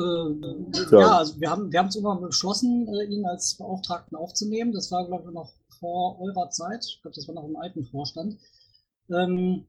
Äh, 0.00 0.98
ja, 0.98 1.18
also 1.18 1.40
wir 1.40 1.50
haben 1.50 1.70
wir 1.70 1.78
haben 1.78 1.88
es 1.88 1.96
irgendwann 1.96 2.22
beschlossen, 2.22 2.88
äh, 2.88 3.04
ihn 3.04 3.24
als 3.26 3.56
Beauftragten 3.56 4.16
aufzunehmen. 4.16 4.72
Das 4.72 4.90
war, 4.90 5.06
glaube 5.06 5.28
ich, 5.28 5.34
noch 5.34 5.52
vor 5.78 6.20
eurer 6.20 6.50
Zeit. 6.50 6.84
Ich 6.86 7.00
glaube, 7.02 7.14
das 7.14 7.28
war 7.28 7.34
noch 7.34 7.48
im 7.48 7.56
alten 7.56 7.84
Vorstand. 7.84 8.38
Ähm, 9.10 9.66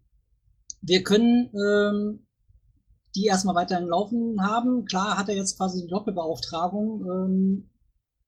wir 0.81 1.03
können 1.03 1.51
ähm, 1.55 2.25
die 3.15 3.25
erstmal 3.25 3.55
weiterhin 3.55 3.87
laufen 3.87 4.41
haben. 4.41 4.85
Klar 4.85 5.17
hat 5.17 5.29
er 5.29 5.35
jetzt 5.35 5.57
quasi 5.57 5.81
die 5.81 5.87
Doppelbeauftragung. 5.87 7.05
Ähm, 7.05 7.69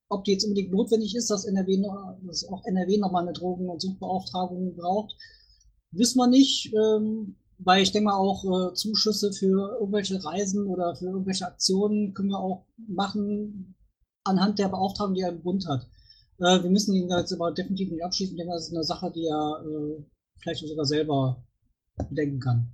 ob 0.10 0.26
die 0.26 0.32
jetzt 0.32 0.44
unbedingt 0.44 0.72
notwendig 0.72 1.16
ist, 1.16 1.30
dass 1.30 1.46
NRW 1.46 1.78
noch, 1.78 2.18
dass 2.24 2.48
auch 2.48 2.64
NRW 2.66 2.98
nochmal 2.98 3.24
eine 3.24 3.34
Drogen- 3.34 3.70
und 3.70 3.82
Suchbeauftragung 3.82 4.76
braucht, 4.76 5.16
wissen 5.92 6.20
wir 6.20 6.28
nicht. 6.28 6.74
Ähm, 6.74 7.36
weil 7.66 7.84
ich 7.84 7.92
denke 7.92 8.06
mal 8.06 8.16
auch 8.16 8.44
äh, 8.44 8.74
Zuschüsse 8.74 9.32
für 9.32 9.78
irgendwelche 9.80 10.24
Reisen 10.24 10.68
oder 10.68 10.96
für 10.96 11.06
irgendwelche 11.06 11.48
Aktionen 11.48 12.14
können 12.14 12.30
wir 12.30 12.40
auch 12.40 12.66
machen 12.88 13.76
anhand 14.24 14.60
der 14.60 14.70
Beauftragung, 14.70 15.14
die 15.16 15.22
er 15.22 15.30
im 15.30 15.44
Bund 15.44 15.68
hat. 15.68 15.88
Äh, 16.40 16.64
wir 16.64 16.70
müssen 16.70 16.96
ihn 16.96 17.10
jetzt 17.10 17.34
aber 17.34 17.52
definitiv 17.52 17.92
nicht 17.92 18.04
abschließen. 18.04 18.38
Denke, 18.38 18.54
das 18.54 18.68
ist 18.68 18.74
eine 18.74 18.84
Sache, 18.84 19.12
die 19.12 19.26
er 19.26 19.64
äh, 19.66 20.04
vielleicht 20.40 20.68
sogar 20.68 20.86
selber 20.86 21.44
bedenken 22.10 22.40
kann. 22.40 22.72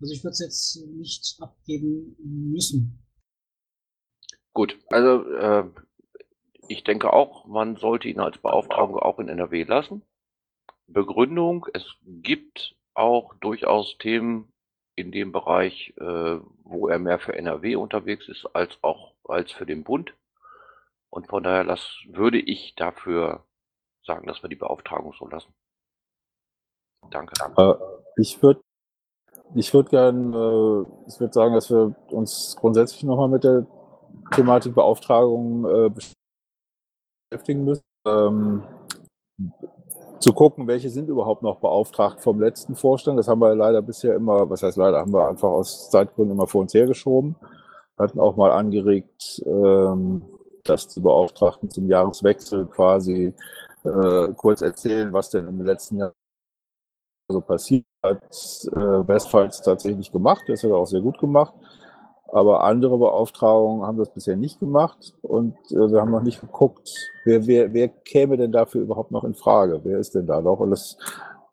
Also 0.00 0.12
ich 0.12 0.22
würde 0.22 0.32
es 0.32 0.40
jetzt 0.40 0.86
nicht 0.86 1.36
abgeben 1.40 2.16
müssen. 2.20 3.04
Gut, 4.52 4.78
also 4.90 5.22
äh, 5.30 5.64
ich 6.68 6.84
denke 6.84 7.12
auch, 7.12 7.46
man 7.46 7.76
sollte 7.76 8.08
ihn 8.08 8.20
als 8.20 8.38
Beauftragung 8.38 8.96
auch 8.96 9.18
in 9.18 9.28
NRW 9.28 9.64
lassen. 9.64 10.02
Begründung, 10.86 11.66
es 11.74 11.84
gibt 12.04 12.76
auch 12.98 13.34
durchaus 13.34 13.96
Themen 13.98 14.52
in 14.96 15.12
dem 15.12 15.32
Bereich, 15.32 15.94
äh, 15.98 16.40
wo 16.64 16.88
er 16.88 16.98
mehr 16.98 17.18
für 17.18 17.34
NRW 17.34 17.76
unterwegs 17.76 18.28
ist, 18.28 18.46
als 18.52 18.76
auch 18.82 19.14
als 19.24 19.52
für 19.52 19.64
den 19.64 19.84
Bund. 19.84 20.14
Und 21.10 21.28
von 21.28 21.42
daher 21.42 21.64
las, 21.64 21.86
würde 22.08 22.38
ich 22.38 22.74
dafür 22.74 23.44
sagen, 24.04 24.26
dass 24.26 24.42
wir 24.42 24.48
die 24.48 24.56
Beauftragung 24.56 25.14
so 25.18 25.28
lassen. 25.28 25.52
Danke. 27.10 27.34
Äh, 27.56 27.74
ich 28.20 28.42
würde 28.42 28.60
ich 29.54 29.72
würde 29.72 29.88
gerne, 29.88 30.36
äh, 30.36 31.08
ich 31.08 31.20
würde 31.20 31.32
sagen, 31.32 31.54
dass 31.54 31.70
wir 31.70 31.94
uns 32.10 32.56
grundsätzlich 32.58 33.02
nochmal 33.04 33.28
mit 33.28 33.44
der 33.44 33.66
Thematik 34.32 34.74
Beauftragung 34.74 35.64
äh, 35.64 35.90
beschäftigen 37.30 37.64
müssen. 37.64 37.84
Ähm, 38.06 38.62
zu 40.20 40.32
gucken, 40.32 40.66
welche 40.66 40.90
sind 40.90 41.08
überhaupt 41.08 41.42
noch 41.42 41.60
beauftragt 41.60 42.20
vom 42.20 42.40
letzten 42.40 42.74
Vorstand. 42.74 43.18
Das 43.18 43.28
haben 43.28 43.40
wir 43.40 43.54
leider 43.54 43.82
bisher 43.82 44.14
immer, 44.14 44.48
was 44.50 44.62
heißt 44.62 44.76
leider, 44.76 44.98
haben 44.98 45.12
wir 45.12 45.28
einfach 45.28 45.48
aus 45.48 45.90
Zeitgründen 45.90 46.36
immer 46.36 46.46
vor 46.46 46.62
uns 46.62 46.74
hergeschoben. 46.74 47.36
Hatten 47.98 48.20
auch 48.20 48.36
mal 48.36 48.52
angeregt, 48.52 49.42
ähm, 49.46 50.22
dass 50.64 50.88
die 50.88 51.00
Beauftragten 51.00 51.70
zum 51.70 51.88
Jahreswechsel 51.88 52.66
quasi 52.66 53.34
äh, 53.84 54.28
kurz 54.36 54.62
erzählen, 54.62 55.12
was 55.12 55.30
denn 55.30 55.46
im 55.48 55.62
letzten 55.62 55.98
Jahr 55.98 56.12
so 57.28 57.40
passiert 57.40 57.84
hat. 58.02 58.22
Äh, 58.72 59.08
Westfalls 59.08 59.62
tatsächlich 59.62 60.12
gemacht, 60.12 60.44
das 60.48 60.62
hat 60.62 60.70
er 60.70 60.76
auch 60.76 60.86
sehr 60.86 61.00
gut 61.00 61.18
gemacht. 61.18 61.54
Aber 62.28 62.64
andere 62.64 62.98
Beauftragungen 62.98 63.86
haben 63.86 63.96
das 63.96 64.12
bisher 64.12 64.36
nicht 64.36 64.60
gemacht 64.60 65.14
und 65.22 65.56
äh, 65.70 65.90
wir 65.90 66.00
haben 66.00 66.10
noch 66.10 66.22
nicht 66.22 66.40
geguckt, 66.40 66.90
wer, 67.24 67.46
wer, 67.46 67.72
wer 67.72 67.88
käme 67.88 68.36
denn 68.36 68.52
dafür 68.52 68.82
überhaupt 68.82 69.10
noch 69.10 69.24
in 69.24 69.34
Frage? 69.34 69.80
Wer 69.82 69.98
ist 69.98 70.14
denn 70.14 70.26
da 70.26 70.42
noch? 70.42 70.60
Und 70.60 70.70
das 70.70 70.98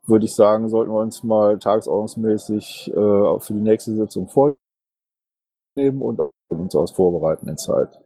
würde 0.05 0.25
ich 0.25 0.35
sagen, 0.35 0.67
sollten 0.67 0.91
wir 0.91 0.99
uns 0.99 1.23
mal 1.23 1.57
tagesordnungsmäßig 1.59 2.89
äh, 2.89 3.39
für 3.39 3.53
die 3.53 3.61
nächste 3.61 3.95
Sitzung 3.95 4.27
vornehmen 4.27 6.01
und 6.01 6.19
uns 6.49 6.75
aus 6.75 6.91
vorbereiten 6.91 7.47
in 7.47 7.57
Zeit. 7.57 7.97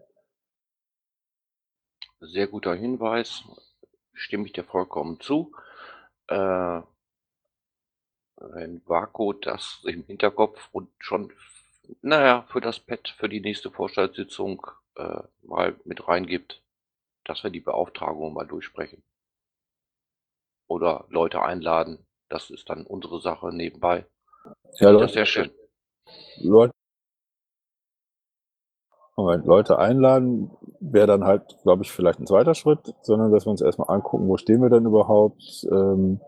Sehr 2.21 2.47
guter 2.47 2.75
Hinweis, 2.75 3.43
stimme 4.13 4.45
ich 4.45 4.53
dir 4.53 4.63
vollkommen 4.63 5.19
zu. 5.19 5.53
Äh, 6.27 6.81
wenn 8.41 8.81
Vaku 8.85 9.33
das 9.33 9.81
im 9.85 10.03
Hinterkopf 10.03 10.69
und 10.71 10.89
schon 10.99 11.31
naja, 12.01 12.45
für 12.49 12.61
das 12.61 12.79
Pad 12.79 13.09
für 13.17 13.29
die 13.29 13.41
nächste 13.41 13.71
Vorstandssitzung 13.71 14.65
äh, 14.95 15.21
mal 15.43 15.75
mit 15.85 16.07
reingibt, 16.07 16.61
dass 17.25 17.43
wir 17.43 17.49
die 17.49 17.59
Beauftragung 17.59 18.33
mal 18.33 18.47
durchsprechen. 18.47 19.03
Oder 20.67 21.05
Leute 21.09 21.41
einladen. 21.41 22.05
Das 22.29 22.49
ist 22.49 22.69
dann 22.69 22.85
unsere 22.85 23.21
Sache 23.21 23.53
nebenbei. 23.53 24.05
Ja, 24.75 24.91
das 24.93 25.07
ist 25.07 25.13
sehr 25.13 25.25
schön. 25.25 25.51
Leute, 26.37 26.73
Moment, 29.15 29.45
Leute 29.45 29.77
einladen 29.77 30.51
wäre 30.79 31.07
dann 31.07 31.25
halt, 31.25 31.57
glaube 31.63 31.83
ich, 31.83 31.91
vielleicht 31.91 32.19
ein 32.19 32.27
zweiter 32.27 32.55
Schritt, 32.55 32.93
sondern 33.01 33.31
dass 33.31 33.45
wir 33.45 33.51
uns 33.51 33.61
erstmal 33.61 33.89
angucken, 33.89 34.27
wo 34.27 34.37
stehen 34.37 34.61
wir 34.61 34.69
denn 34.69 34.85
überhaupt. 34.85 35.67
Ähm, 35.71 36.21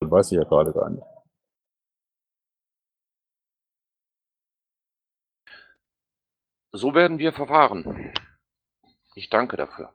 weiß 0.00 0.32
ich 0.32 0.38
ja 0.38 0.44
gerade 0.44 0.72
gar 0.72 0.90
nicht. 0.90 1.02
So 6.72 6.94
werden 6.94 7.18
wir 7.18 7.32
verfahren. 7.32 8.12
Ich 9.14 9.30
danke 9.30 9.56
dafür. 9.56 9.92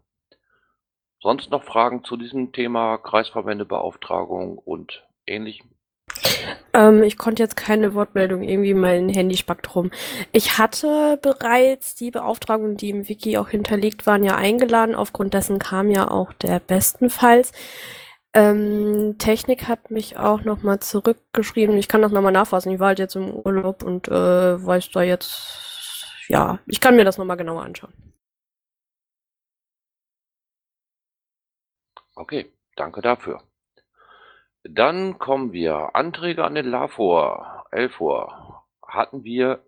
Sonst 1.22 1.52
noch 1.52 1.64
Fragen 1.64 2.04
zu 2.04 2.18
diesem 2.18 2.52
Thema 2.52 2.98
Kreisverbändebeauftragung 2.98 4.58
und 4.58 5.08
ähnlichem? 5.26 5.70
Ähm, 6.74 7.04
ich 7.04 7.18
konnte 7.18 7.44
jetzt 7.44 7.56
keine 7.56 7.94
Wortmeldung, 7.94 8.44
irgendwie 8.44 8.74
mein 8.74 9.08
Handy 9.08 9.38
spackt 9.38 9.74
rum. 9.76 9.92
Ich 10.32 10.58
hatte 10.58 11.18
bereits 11.22 11.96
die 11.96 12.12
Beauftragungen, 12.12 12.76
die 12.76 12.90
im 12.90 13.08
Wiki 13.08 13.38
auch 13.38 13.50
hinterlegt 13.50 14.06
waren, 14.06 14.24
ja 14.24 14.36
eingeladen. 14.36 14.96
Aufgrund 14.96 15.34
dessen 15.34 15.60
kam 15.60 15.90
ja 15.92 16.10
auch 16.10 16.34
der 16.34 16.60
bestenfalls. 16.60 17.54
Ähm, 18.34 19.16
Technik 19.20 19.68
hat 19.68 19.92
mich 19.92 20.18
auch 20.18 20.42
nochmal 20.44 20.80
zurückgeschrieben. 20.80 21.78
Ich 21.78 21.88
kann 21.88 22.02
das 22.02 22.12
nochmal 22.12 22.32
nachfassen. 22.32 22.72
Ich 22.72 22.80
war 22.80 22.88
halt 22.88 23.00
jetzt 23.00 23.16
im 23.16 23.32
Urlaub 23.32 23.84
und 23.84 24.08
äh, 24.08 24.66
weiß 24.66 24.90
da 24.92 25.04
jetzt 25.04 25.73
ja, 26.28 26.60
ich 26.68 26.80
kann 26.80 26.96
mir 26.96 27.06
das 27.06 27.18
nochmal 27.18 27.38
genauer 27.38 27.64
anschauen. 27.64 27.94
Okay, 32.16 32.52
danke 32.76 33.02
dafür. 33.02 33.42
Dann 34.64 35.20
kommen 35.20 35.52
wir. 35.52 35.96
Anträge 35.96 36.44
an 36.46 36.56
den 36.56 36.68
LAVOR, 36.68 37.66
LFOR, 37.72 38.66
hatten 38.88 39.24
wir 39.24 39.66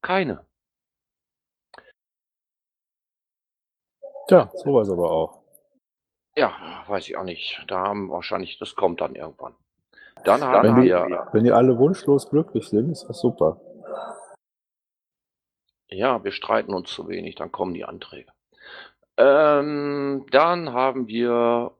keine. 0.00 0.46
Tja, 4.28 4.50
sowas 4.54 4.90
aber 4.90 5.10
auch. 5.10 5.42
Ja, 6.36 6.84
weiß 6.86 7.08
ich 7.08 7.16
auch 7.16 7.24
nicht. 7.24 7.64
Da 7.66 7.80
haben 7.80 8.10
wahrscheinlich, 8.10 8.58
das 8.58 8.74
kommt 8.76 9.00
dann 9.00 9.16
irgendwann. 9.16 9.54
Dann 10.24 10.40
Wenn 10.40 10.48
haben 10.48 10.82
die, 10.82 10.88
wir, 10.88 11.28
wenn 11.32 11.44
die 11.44 11.52
alle 11.52 11.78
wunschlos 11.78 12.28
glücklich 12.30 12.68
sind, 12.68 12.90
ist 12.90 13.06
das 13.08 13.20
super. 13.20 13.60
Ja, 15.90 16.22
wir 16.24 16.32
streiten 16.32 16.74
uns 16.74 16.90
zu 16.90 17.08
wenig, 17.08 17.34
dann 17.34 17.52
kommen 17.52 17.74
die 17.74 17.84
Anträge. 17.84 18.30
Ähm, 19.16 20.26
dann 20.30 20.72
haben 20.72 21.08
wir 21.08 21.72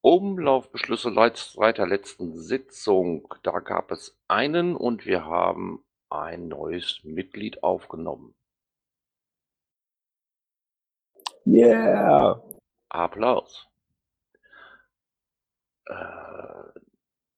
Umlaufbeschlüsse 0.00 1.12
seit 1.12 1.78
der 1.78 1.86
letzten 1.86 2.34
Sitzung. 2.36 3.34
Da 3.42 3.58
gab 3.60 3.90
es 3.90 4.16
einen 4.28 4.76
und 4.76 5.04
wir 5.04 5.24
haben 5.24 5.84
ein 6.10 6.48
neues 6.48 7.00
Mitglied 7.02 7.62
aufgenommen. 7.62 8.34
Yeah! 11.44 12.42
Applaus. 12.88 13.68
Äh, 15.86 16.80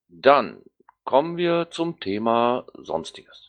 dann 0.08 0.62
kommen 1.04 1.36
wir 1.36 1.70
zum 1.70 2.00
Thema 2.00 2.66
Sonstiges. 2.74 3.47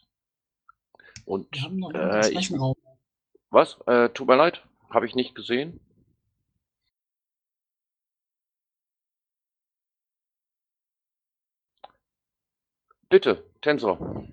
Und 1.29 1.47
Wir 1.53 1.61
haben 1.61 1.77
noch 1.77 1.93
einen 1.93 2.23
äh, 2.23 2.29
ich, 2.31 2.51
was? 3.51 3.79
Äh, 3.85 4.09
tut 4.09 4.27
mir 4.27 4.35
leid, 4.35 4.67
habe 4.89 5.05
ich 5.05 5.13
nicht 5.13 5.35
gesehen. 5.35 5.79
Bitte, 13.09 13.47
Tensor. 13.61 14.25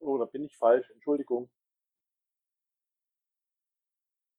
Oh, 0.00 0.18
da 0.18 0.24
bin 0.24 0.42
ich 0.42 0.56
falsch. 0.56 0.90
Entschuldigung. 0.90 1.48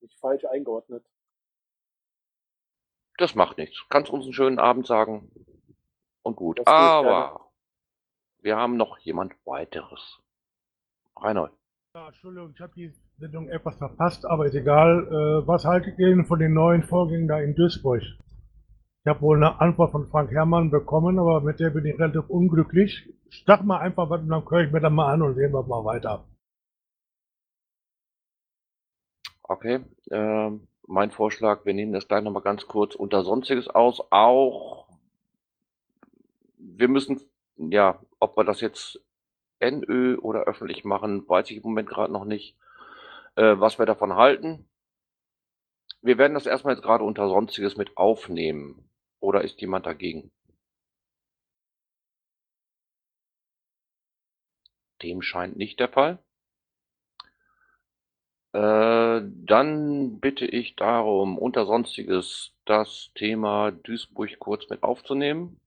Nicht 0.01 0.19
falsch 0.19 0.43
eingeordnet. 0.43 1.05
Das 3.17 3.33
macht 3.35 3.57
nichts. 3.57 3.81
Kannst 3.87 4.11
uns 4.11 4.25
einen 4.25 4.33
schönen 4.33 4.59
Abend 4.59 4.87
sagen. 4.87 5.31
Und 6.21 6.35
gut. 6.35 6.59
Ich. 6.59 6.67
Aber 6.67 7.49
wir 8.39 8.57
haben 8.57 8.75
noch 8.75 8.97
jemand 8.97 9.33
weiteres. 9.45 10.19
Reinhold. 11.21 11.51
Ja, 11.95 12.07
Entschuldigung, 12.07 12.51
ich 12.53 12.61
habe 12.61 12.73
die 12.75 12.93
Sendung 13.17 13.49
etwas 13.49 13.75
verpasst, 13.77 14.25
aber 14.25 14.45
ist 14.45 14.55
egal. 14.55 15.07
Äh, 15.07 15.47
was 15.47 15.65
haltet 15.65 15.97
ihr 15.97 16.07
denn 16.07 16.25
von 16.25 16.39
den 16.39 16.53
neuen 16.53 16.83
Vorgängen 16.83 17.27
da 17.27 17.39
in 17.39 17.55
Duisburg? 17.55 18.01
Ich 18.01 19.07
habe 19.07 19.21
wohl 19.21 19.37
eine 19.37 19.59
Antwort 19.59 19.91
von 19.91 20.07
Frank 20.09 20.29
Herrmann 20.31 20.69
bekommen, 20.69 21.17
aber 21.17 21.41
mit 21.41 21.59
der 21.59 21.71
bin 21.71 21.85
ich 21.85 21.97
relativ 21.97 22.29
unglücklich. 22.29 23.09
Sag 23.45 23.63
mal 23.63 23.79
einfach 23.79 24.09
was 24.09 24.21
und 24.21 24.29
dann 24.29 24.47
höre 24.49 24.61
ich 24.61 24.71
mir 24.71 24.81
das 24.81 24.91
mal 24.91 25.13
an 25.13 25.21
und 25.21 25.35
sehen 25.35 25.51
wir 25.51 25.63
mal 25.63 25.85
weiter. 25.85 26.25
Okay. 29.43 29.79
Ähm, 30.11 30.67
mein 30.85 31.11
Vorschlag, 31.11 31.65
wir 31.65 31.73
nehmen 31.73 31.93
das 31.93 32.07
gleich 32.07 32.23
nochmal 32.23 32.43
ganz 32.43 32.67
kurz 32.67 32.93
unter 32.95 33.23
Sonstiges 33.23 33.67
aus. 33.67 34.01
Auch 34.11 34.87
wir 36.57 36.87
müssen, 36.87 37.19
ja, 37.57 37.99
ob 38.19 38.37
wir 38.37 38.43
das 38.43 38.61
jetzt 38.61 39.01
NÖ 39.59 40.17
oder 40.19 40.43
öffentlich 40.43 40.83
machen, 40.85 41.27
weiß 41.27 41.49
ich 41.51 41.57
im 41.57 41.63
Moment 41.63 41.89
gerade 41.89 42.13
noch 42.13 42.25
nicht, 42.25 42.55
äh, 43.35 43.55
was 43.57 43.79
wir 43.79 43.85
davon 43.85 44.15
halten. 44.15 44.69
Wir 46.01 46.17
werden 46.17 46.33
das 46.33 46.45
erstmal 46.45 46.75
jetzt 46.75 46.83
gerade 46.83 47.03
unter 47.03 47.27
Sonstiges 47.27 47.75
mit 47.77 47.97
aufnehmen. 47.97 48.89
Oder 49.19 49.41
ist 49.43 49.59
jemand 49.61 49.85
dagegen? 49.85 50.31
Dem 55.01 55.21
scheint 55.21 55.57
nicht 55.57 55.79
der 55.79 55.89
Fall. 55.89 56.19
Äh, 58.53 59.21
dann 59.23 60.19
bitte 60.19 60.45
ich 60.45 60.75
darum, 60.75 61.37
unter 61.37 61.65
Sonstiges 61.65 62.53
das 62.65 63.11
Thema 63.15 63.71
Duisburg 63.71 64.39
kurz 64.39 64.69
mit 64.69 64.83
aufzunehmen. 64.83 65.59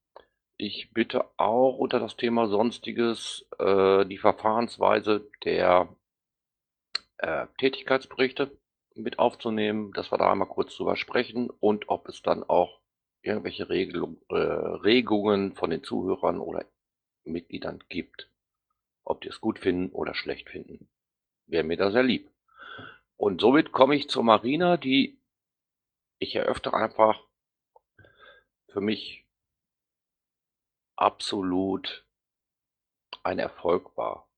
Ich 0.64 0.92
bitte 0.92 1.24
auch 1.38 1.76
unter 1.76 1.98
das 1.98 2.16
Thema 2.16 2.46
Sonstiges 2.46 3.44
äh, 3.58 4.06
die 4.06 4.18
Verfahrensweise 4.18 5.28
der 5.42 5.88
äh, 7.18 7.48
Tätigkeitsberichte 7.58 8.56
mit 8.94 9.18
aufzunehmen, 9.18 9.92
dass 9.92 10.12
wir 10.12 10.18
da 10.18 10.30
einmal 10.30 10.46
kurz 10.46 10.76
drüber 10.76 10.94
sprechen 10.94 11.50
und 11.50 11.88
ob 11.88 12.08
es 12.08 12.22
dann 12.22 12.44
auch 12.44 12.78
irgendwelche 13.22 13.70
Regelung, 13.70 14.22
äh, 14.28 14.36
Regungen 14.36 15.52
von 15.56 15.70
den 15.70 15.82
Zuhörern 15.82 16.38
oder 16.38 16.64
Mitgliedern 17.24 17.82
gibt. 17.88 18.30
Ob 19.02 19.20
die 19.20 19.30
es 19.30 19.40
gut 19.40 19.58
finden 19.58 19.90
oder 19.90 20.14
schlecht 20.14 20.48
finden. 20.48 20.88
Wäre 21.46 21.64
mir 21.64 21.76
da 21.76 21.90
sehr 21.90 22.04
lieb. 22.04 22.30
Und 23.16 23.40
somit 23.40 23.72
komme 23.72 23.96
ich 23.96 24.08
zur 24.08 24.22
Marina, 24.22 24.76
die 24.76 25.18
ich 26.20 26.36
eröffne 26.36 26.72
einfach 26.72 27.20
für 28.68 28.80
mich 28.80 29.22
absolut 31.02 32.06
ein 33.24 33.38
Erfolg 33.38 33.96
war. 33.96 34.28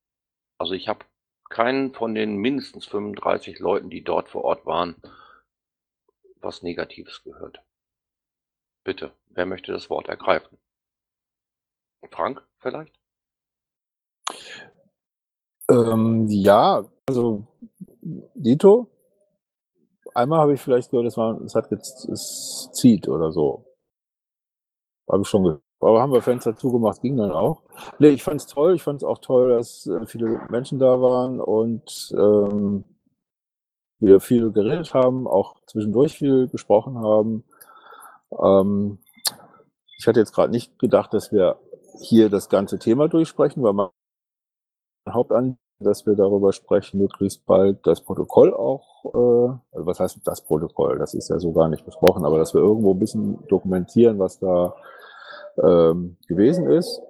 Also 0.58 0.74
ich 0.74 0.88
habe 0.88 1.04
keinen 1.50 1.92
von 1.94 2.14
den 2.14 2.36
mindestens 2.36 2.86
35 2.86 3.58
Leuten, 3.58 3.90
die 3.90 4.02
dort 4.02 4.28
vor 4.28 4.44
Ort 4.44 4.66
waren, 4.66 4.96
was 6.40 6.62
Negatives 6.62 7.22
gehört. 7.22 7.62
Bitte, 8.82 9.12
wer 9.28 9.46
möchte 9.46 9.72
das 9.72 9.90
Wort 9.90 10.08
ergreifen? 10.08 10.58
Frank 12.10 12.46
vielleicht? 12.58 12.98
Ähm, 15.70 16.26
ja, 16.28 16.84
also 17.08 17.46
Dito. 18.34 18.90
Einmal 20.14 20.40
habe 20.40 20.54
ich 20.54 20.60
vielleicht 20.60 20.90
gehört, 20.90 21.06
es, 21.06 21.16
war, 21.16 21.40
es 21.40 21.54
hat 21.54 21.70
jetzt, 21.70 22.08
es 22.08 22.70
zieht 22.72 23.08
oder 23.08 23.32
so. 23.32 23.64
Habe 25.10 25.22
ich 25.22 25.28
schon 25.28 25.44
gehört. 25.44 25.63
Aber 25.84 26.00
haben 26.00 26.12
wir 26.12 26.22
Fenster 26.22 26.56
zugemacht, 26.56 27.02
ging 27.02 27.16
dann 27.16 27.30
auch. 27.30 27.62
Nee, 27.98 28.08
ich 28.08 28.22
fand 28.22 28.40
es 28.40 28.46
toll. 28.46 28.74
Ich 28.74 28.82
fand 28.82 29.02
es 29.02 29.04
auch 29.04 29.18
toll, 29.18 29.50
dass 29.50 29.86
äh, 29.86 30.06
viele 30.06 30.40
Menschen 30.48 30.78
da 30.78 31.00
waren 31.00 31.40
und 31.40 32.12
ähm, 32.16 32.84
wir 34.00 34.20
viel 34.20 34.50
geredet 34.52 34.94
haben, 34.94 35.26
auch 35.26 35.56
zwischendurch 35.66 36.16
viel 36.18 36.48
gesprochen 36.48 36.98
haben. 36.98 37.44
Ähm, 38.42 38.98
ich 39.98 40.06
hatte 40.06 40.20
jetzt 40.20 40.34
gerade 40.34 40.52
nicht 40.52 40.78
gedacht, 40.78 41.14
dass 41.14 41.32
wir 41.32 41.58
hier 42.00 42.28
das 42.28 42.48
ganze 42.48 42.78
Thema 42.78 43.08
durchsprechen, 43.08 43.62
weil 43.62 43.72
mein 43.72 43.88
Hauptanliegen, 45.08 45.58
dass 45.80 46.06
wir 46.06 46.14
darüber 46.14 46.52
sprechen, 46.52 46.98
möglichst 46.98 47.44
bald 47.46 47.86
das 47.86 48.00
Protokoll 48.00 48.54
auch, 48.54 49.04
äh, 49.06 49.76
also 49.76 49.86
was 49.86 50.00
heißt 50.00 50.20
das 50.24 50.42
Protokoll? 50.42 50.98
Das 50.98 51.14
ist 51.14 51.28
ja 51.28 51.38
so 51.38 51.52
gar 51.52 51.68
nicht 51.68 51.84
besprochen, 51.84 52.24
aber 52.24 52.38
dass 52.38 52.54
wir 52.54 52.60
irgendwo 52.60 52.92
ein 52.92 52.98
bisschen 52.98 53.46
dokumentieren, 53.48 54.18
was 54.18 54.38
da 54.38 54.74
ähm, 55.62 56.16
gewesen 56.28 56.70
ist. 56.70 57.00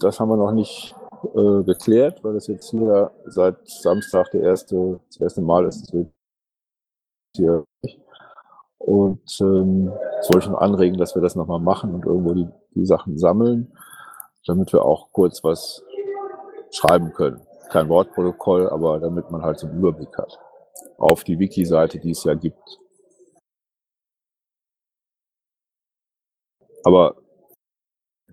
Das 0.00 0.18
haben 0.18 0.28
wir 0.28 0.36
noch 0.36 0.52
nicht 0.52 0.94
äh, 1.34 1.62
geklärt, 1.62 2.22
weil 2.22 2.34
das 2.34 2.46
jetzt 2.46 2.70
hier 2.70 3.10
seit 3.26 3.56
Samstag 3.68 4.30
der 4.32 4.42
erste, 4.42 5.00
das 5.08 5.20
erste 5.20 5.40
Mal 5.42 5.66
ist. 5.66 5.82
Das 5.82 5.92
wird 5.92 6.08
hier 7.36 7.64
und 8.78 9.40
ähm, 9.40 9.88
wollte 9.88 10.38
ich 10.40 10.48
noch 10.48 10.60
anregen, 10.60 10.98
dass 10.98 11.14
wir 11.14 11.22
das 11.22 11.34
nochmal 11.36 11.60
machen 11.60 11.94
und 11.94 12.04
irgendwo 12.04 12.34
die, 12.34 12.48
die 12.74 12.84
Sachen 12.84 13.16
sammeln, 13.16 13.72
damit 14.46 14.72
wir 14.74 14.84
auch 14.84 15.10
kurz 15.10 15.42
was 15.42 15.82
schreiben 16.70 17.12
können. 17.14 17.40
Kein 17.70 17.88
Wortprotokoll, 17.88 18.68
aber 18.68 19.00
damit 19.00 19.30
man 19.30 19.42
halt 19.42 19.58
so 19.58 19.66
einen 19.66 19.78
Überblick 19.78 20.16
hat. 20.18 20.38
Auf 20.98 21.24
die 21.24 21.38
Wiki-Seite, 21.38 21.98
die 21.98 22.10
es 22.10 22.24
ja 22.24 22.34
gibt. 22.34 22.78
Aber 26.84 27.16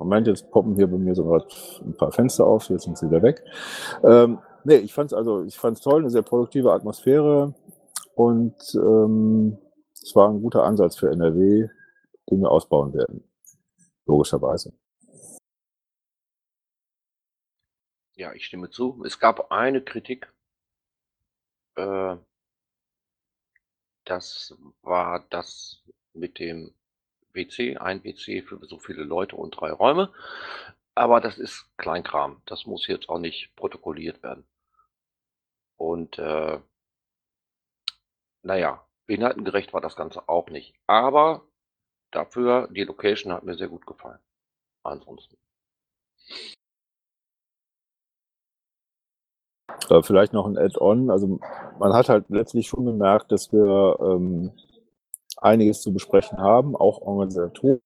Moment, 0.01 0.25
jetzt 0.25 0.49
poppen 0.49 0.75
hier 0.75 0.87
bei 0.87 0.97
mir 0.97 1.13
so 1.13 1.31
ein 1.31 1.93
paar 1.93 2.11
Fenster 2.11 2.47
auf, 2.47 2.69
jetzt 2.69 2.85
sind 2.85 2.97
sie 2.97 3.07
wieder 3.07 3.21
weg. 3.21 3.43
Ähm, 4.03 4.39
nee, 4.63 4.77
ich 4.77 4.93
fand's 4.93 5.13
also, 5.13 5.43
ich 5.43 5.57
fand's 5.59 5.81
toll, 5.81 5.99
eine 5.99 6.09
sehr 6.09 6.23
produktive 6.23 6.71
Atmosphäre 6.73 7.53
und 8.15 8.55
ähm, 8.73 9.59
es 9.93 10.15
war 10.15 10.29
ein 10.29 10.41
guter 10.41 10.63
Ansatz 10.63 10.97
für 10.97 11.11
NRW, 11.11 11.69
den 12.31 12.41
wir 12.41 12.49
ausbauen 12.49 12.93
werden. 12.95 13.23
Logischerweise. 14.07 14.73
Ja, 18.15 18.33
ich 18.33 18.45
stimme 18.45 18.71
zu. 18.71 19.03
Es 19.05 19.19
gab 19.19 19.51
eine 19.51 19.83
Kritik. 19.83 20.33
Äh, 21.75 22.15
das 24.05 24.55
war 24.81 25.25
das 25.29 25.83
mit 26.13 26.39
dem 26.39 26.73
WC, 27.33 27.77
ein 27.77 28.03
WC 28.03 28.41
für 28.41 28.59
so 28.65 28.79
viele 28.79 29.03
Leute 29.03 29.35
und 29.35 29.51
drei 29.51 29.71
Räume. 29.71 30.11
Aber 30.95 31.21
das 31.21 31.37
ist 31.37 31.69
Kleinkram. 31.77 32.41
Das 32.45 32.65
muss 32.65 32.87
jetzt 32.87 33.09
auch 33.09 33.19
nicht 33.19 33.55
protokolliert 33.55 34.23
werden. 34.23 34.45
Und 35.77 36.19
äh, 36.19 36.59
naja, 38.43 38.85
inhaltengerecht 39.07 39.73
war 39.73 39.81
das 39.81 39.95
Ganze 39.95 40.27
auch 40.29 40.49
nicht. 40.49 40.75
Aber 40.87 41.47
dafür, 42.11 42.67
die 42.71 42.83
Location 42.83 43.33
hat 43.33 43.43
mir 43.43 43.55
sehr 43.55 43.69
gut 43.69 43.85
gefallen. 43.85 44.19
ansonsten. 44.83 45.37
Äh, 49.89 50.03
vielleicht 50.03 50.33
noch 50.33 50.45
ein 50.45 50.57
Add-on. 50.57 51.09
Also 51.09 51.39
man 51.79 51.93
hat 51.93 52.09
halt 52.09 52.29
letztlich 52.29 52.67
schon 52.67 52.85
gemerkt, 52.85 53.31
dass 53.31 53.51
wir 53.51 53.97
ähm, 53.99 54.51
einiges 55.41 55.81
zu 55.81 55.91
besprechen 55.91 56.37
haben, 56.37 56.75
auch 56.75 57.01
organisatorisch, 57.01 57.81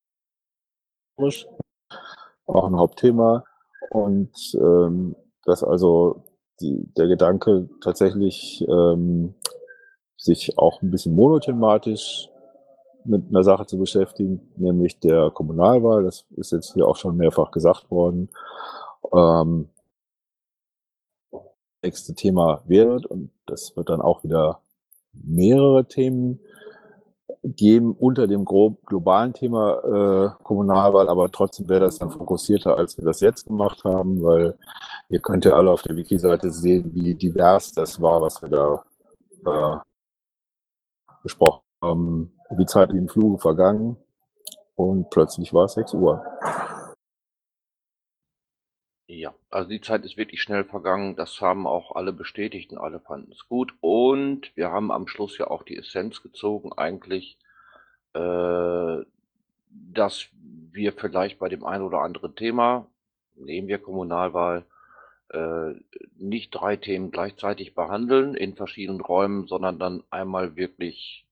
auch 2.46 2.68
ein 2.68 2.78
Hauptthema. 2.78 3.46
Und 3.90 4.56
ähm, 4.56 5.16
dass 5.46 5.64
also 5.64 6.24
die, 6.60 6.86
der 6.96 7.08
Gedanke 7.08 7.70
tatsächlich 7.82 8.66
ähm, 8.68 9.34
sich 10.18 10.58
auch 10.58 10.82
ein 10.82 10.92
bisschen 10.92 11.16
monothematisch 11.16 12.30
mit 13.04 13.30
einer 13.30 13.44
Sache 13.44 13.68
zu 13.68 13.78
beschäftigen, 13.78 14.52
nämlich 14.56 15.00
der 15.00 15.30
Kommunalwahl. 15.32 16.04
Das 16.04 16.26
ist 16.36 16.52
jetzt 16.52 16.74
hier 16.74 16.88
auch 16.88 16.96
schon 16.96 17.18
mehrfach 17.18 17.52
gesagt 17.52 17.92
worden. 17.92 18.30
Ähm, 19.14 19.70
nächste 21.84 22.16
Thema 22.16 22.64
wird 22.66 23.06
und 23.06 23.32
das 23.46 23.76
wird 23.78 23.90
dann 23.90 24.02
auch 24.02 24.24
wieder 24.24 24.62
mehrere 25.14 25.86
Themen 25.88 26.40
geben 27.46 27.94
unter 27.94 28.28
dem 28.28 28.44
globalen 28.44 29.34
Thema 29.34 29.78
äh, 29.84 30.44
Kommunalwahl, 30.44 31.10
aber 31.10 31.32
trotzdem 31.32 31.70
wäre 31.70 31.82
das 31.82 32.00
dann 32.00 32.10
fokussierter, 32.10 32.78
als 32.78 32.98
wir 32.98 33.06
das 33.06 33.20
jetzt 33.20 33.46
gemacht 33.46 33.84
haben, 33.84 34.24
weil 34.24 34.58
ihr 35.10 35.20
könnt 35.20 35.46
ja 35.46 35.54
alle 35.54 35.72
auf 35.72 35.84
der 35.84 35.96
Wiki-Seite 35.96 36.52
sehen, 36.52 36.92
wie 36.94 37.14
divers 37.14 37.72
das 37.72 38.02
war, 38.02 38.22
was 38.22 38.42
wir 38.42 38.50
da 38.50 38.84
äh, 39.46 39.78
besprochen 41.22 41.62
haben. 41.84 42.32
Die 42.58 42.66
Zeit 42.66 42.90
im 42.92 43.08
Fluge 43.08 43.38
vergangen 43.38 43.98
und 44.76 45.10
plötzlich 45.10 45.54
war 45.54 45.66
es 45.66 45.74
6 45.74 45.94
Uhr. 45.94 46.24
Ja, 49.08 49.36
also 49.52 49.70
die 49.70 49.82
Zeit 49.82 50.04
ist 50.04 50.18
wirklich 50.18 50.42
schnell 50.42 50.64
vergangen. 50.64 51.16
Das 51.16 51.40
haben 51.40 51.68
auch 51.68 51.96
alle 51.96 52.12
bestätigt 52.12 52.72
und 52.72 52.80
alle 52.80 53.00
fanden 53.00 53.32
es 53.32 53.48
gut. 53.48 53.74
Und 53.80 54.56
wir 54.56 54.72
haben 54.72 54.92
am 54.92 55.08
Schluss 55.08 55.38
ja 55.38 55.48
auch 55.48 55.64
die 55.64 55.78
Essenz 55.78 56.24
gezogen, 56.24 56.74
eigentlich, 56.74 57.38
äh, 58.14 58.98
dass 59.70 60.28
wir 60.72 60.94
vielleicht 60.94 61.38
bei 61.40 61.50
dem 61.50 61.66
einen 61.66 61.84
oder 61.84 62.02
anderen 62.02 62.36
Thema, 62.36 62.88
nehmen 63.36 63.68
wir 63.68 63.78
Kommunalwahl, 63.78 64.66
äh, 65.30 65.74
nicht 66.18 66.52
drei 66.52 66.76
Themen 66.76 67.12
gleichzeitig 67.12 67.76
behandeln 67.76 68.36
in 68.36 68.56
verschiedenen 68.56 69.02
Räumen, 69.02 69.48
sondern 69.48 69.78
dann 69.78 70.04
einmal 70.10 70.56
wirklich 70.56 71.28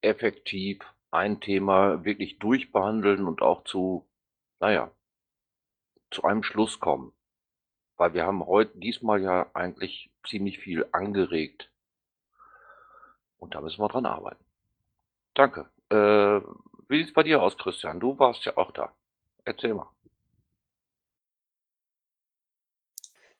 effektiv 0.00 0.80
ein 1.10 1.40
Thema 1.40 2.04
wirklich 2.04 2.38
durchbehandeln 2.38 3.26
und 3.26 3.42
auch 3.42 3.64
zu, 3.64 4.06
naja, 4.60 4.90
zu 6.10 6.24
einem 6.24 6.42
Schluss 6.42 6.80
kommen. 6.80 7.12
Weil 7.96 8.14
wir 8.14 8.24
haben 8.24 8.46
heute 8.46 8.78
diesmal 8.78 9.20
ja 9.20 9.46
eigentlich 9.54 10.10
ziemlich 10.26 10.58
viel 10.58 10.86
angeregt. 10.92 11.70
Und 13.38 13.54
da 13.54 13.60
müssen 13.60 13.80
wir 13.80 13.88
dran 13.88 14.06
arbeiten. 14.06 14.44
Danke. 15.34 15.68
Äh, 15.90 16.40
wie 16.88 16.98
sieht 16.98 17.08
es 17.08 17.12
bei 17.14 17.22
dir 17.22 17.42
aus, 17.42 17.56
Christian? 17.56 18.00
Du 18.00 18.18
warst 18.18 18.44
ja 18.44 18.56
auch 18.56 18.72
da. 18.72 18.92
Erzähl 19.44 19.74
mal. 19.74 19.88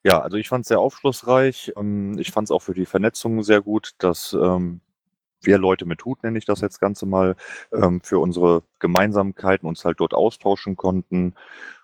Ja, 0.02 0.20
also 0.20 0.38
ich 0.38 0.48
fand 0.48 0.62
es 0.62 0.68
sehr 0.68 0.80
aufschlussreich. 0.80 1.72
Ähm, 1.76 2.18
ich 2.18 2.30
fand 2.30 2.46
es 2.46 2.50
auch 2.50 2.62
für 2.62 2.74
die 2.74 2.86
Vernetzung 2.86 3.42
sehr 3.42 3.60
gut, 3.60 3.92
dass 3.98 4.32
ähm, 4.32 4.80
wir 5.42 5.58
Leute 5.58 5.84
mit 5.84 6.04
Hut, 6.04 6.22
nenne 6.22 6.38
ich 6.38 6.44
das 6.46 6.60
jetzt 6.60 6.80
Ganze 6.80 7.06
mal, 7.06 7.36
ähm, 7.72 8.00
für 8.02 8.18
unsere 8.18 8.62
Gemeinsamkeiten 8.78 9.68
uns 9.68 9.84
halt 9.84 10.00
dort 10.00 10.14
austauschen 10.14 10.76
konnten. 10.76 11.34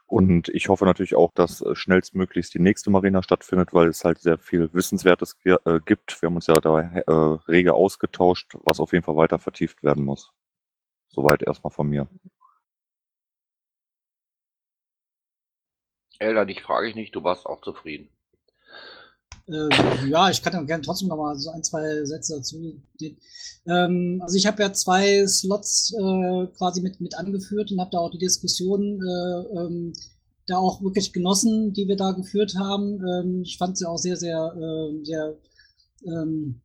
Und 0.06 0.48
ich 0.50 0.68
hoffe 0.68 0.84
natürlich 0.84 1.16
auch, 1.16 1.32
dass 1.32 1.60
äh, 1.62 1.74
schnellstmöglichst 1.74 2.54
die 2.54 2.60
nächste 2.60 2.90
Marina 2.90 3.22
stattfindet, 3.22 3.74
weil 3.74 3.88
es 3.88 4.04
halt 4.04 4.18
sehr 4.18 4.38
viel 4.38 4.72
Wissenswertes 4.72 5.36
äh, 5.44 5.80
gibt. 5.84 6.22
Wir 6.22 6.28
haben 6.28 6.36
uns 6.36 6.46
ja 6.46 6.54
da 6.54 6.80
äh, 6.80 7.10
rege 7.48 7.74
ausgetauscht, 7.74 8.56
was 8.64 8.78
auf 8.78 8.92
jeden 8.92 9.04
Fall 9.04 9.16
weiter 9.16 9.38
vertieft 9.40 9.82
werden 9.82 10.04
muss. 10.04 10.32
Soweit 11.08 11.42
erstmal 11.42 11.72
von 11.72 11.88
mir. 11.88 12.08
Elda, 16.18 16.44
dich 16.44 16.62
frage 16.62 16.88
ich 16.88 16.94
nicht, 16.94 17.14
du 17.14 17.24
warst 17.24 17.46
auch 17.46 17.60
zufrieden. 17.60 18.08
Ähm, 19.48 19.70
ja, 20.08 20.30
ich 20.30 20.42
kann 20.42 20.66
gerne 20.66 20.82
trotzdem 20.82 21.08
noch 21.08 21.16
mal 21.16 21.38
so 21.38 21.50
ein, 21.50 21.62
zwei 21.62 22.04
Sätze 22.04 22.36
dazu. 22.36 22.80
Ähm, 23.66 24.20
also 24.22 24.36
ich 24.36 24.46
habe 24.46 24.62
ja 24.62 24.72
zwei 24.72 25.26
Slots 25.26 25.92
äh, 25.92 26.46
quasi 26.56 26.80
mit, 26.80 27.00
mit 27.00 27.16
angeführt 27.16 27.70
und 27.70 27.80
habe 27.80 27.90
da 27.92 27.98
auch 27.98 28.10
die 28.10 28.18
Diskussion 28.18 29.00
äh, 29.00 29.58
ähm, 29.58 29.92
da 30.46 30.58
auch 30.58 30.82
wirklich 30.82 31.12
genossen, 31.12 31.72
die 31.72 31.88
wir 31.88 31.96
da 31.96 32.12
geführt 32.12 32.54
haben. 32.56 33.00
Ähm, 33.06 33.42
ich 33.42 33.58
fand 33.58 33.78
sie 33.78 33.88
auch 33.88 33.98
sehr, 33.98 34.16
sehr, 34.16 34.54
äh, 34.56 35.04
sehr, 35.04 35.36
ähm, 36.04 36.60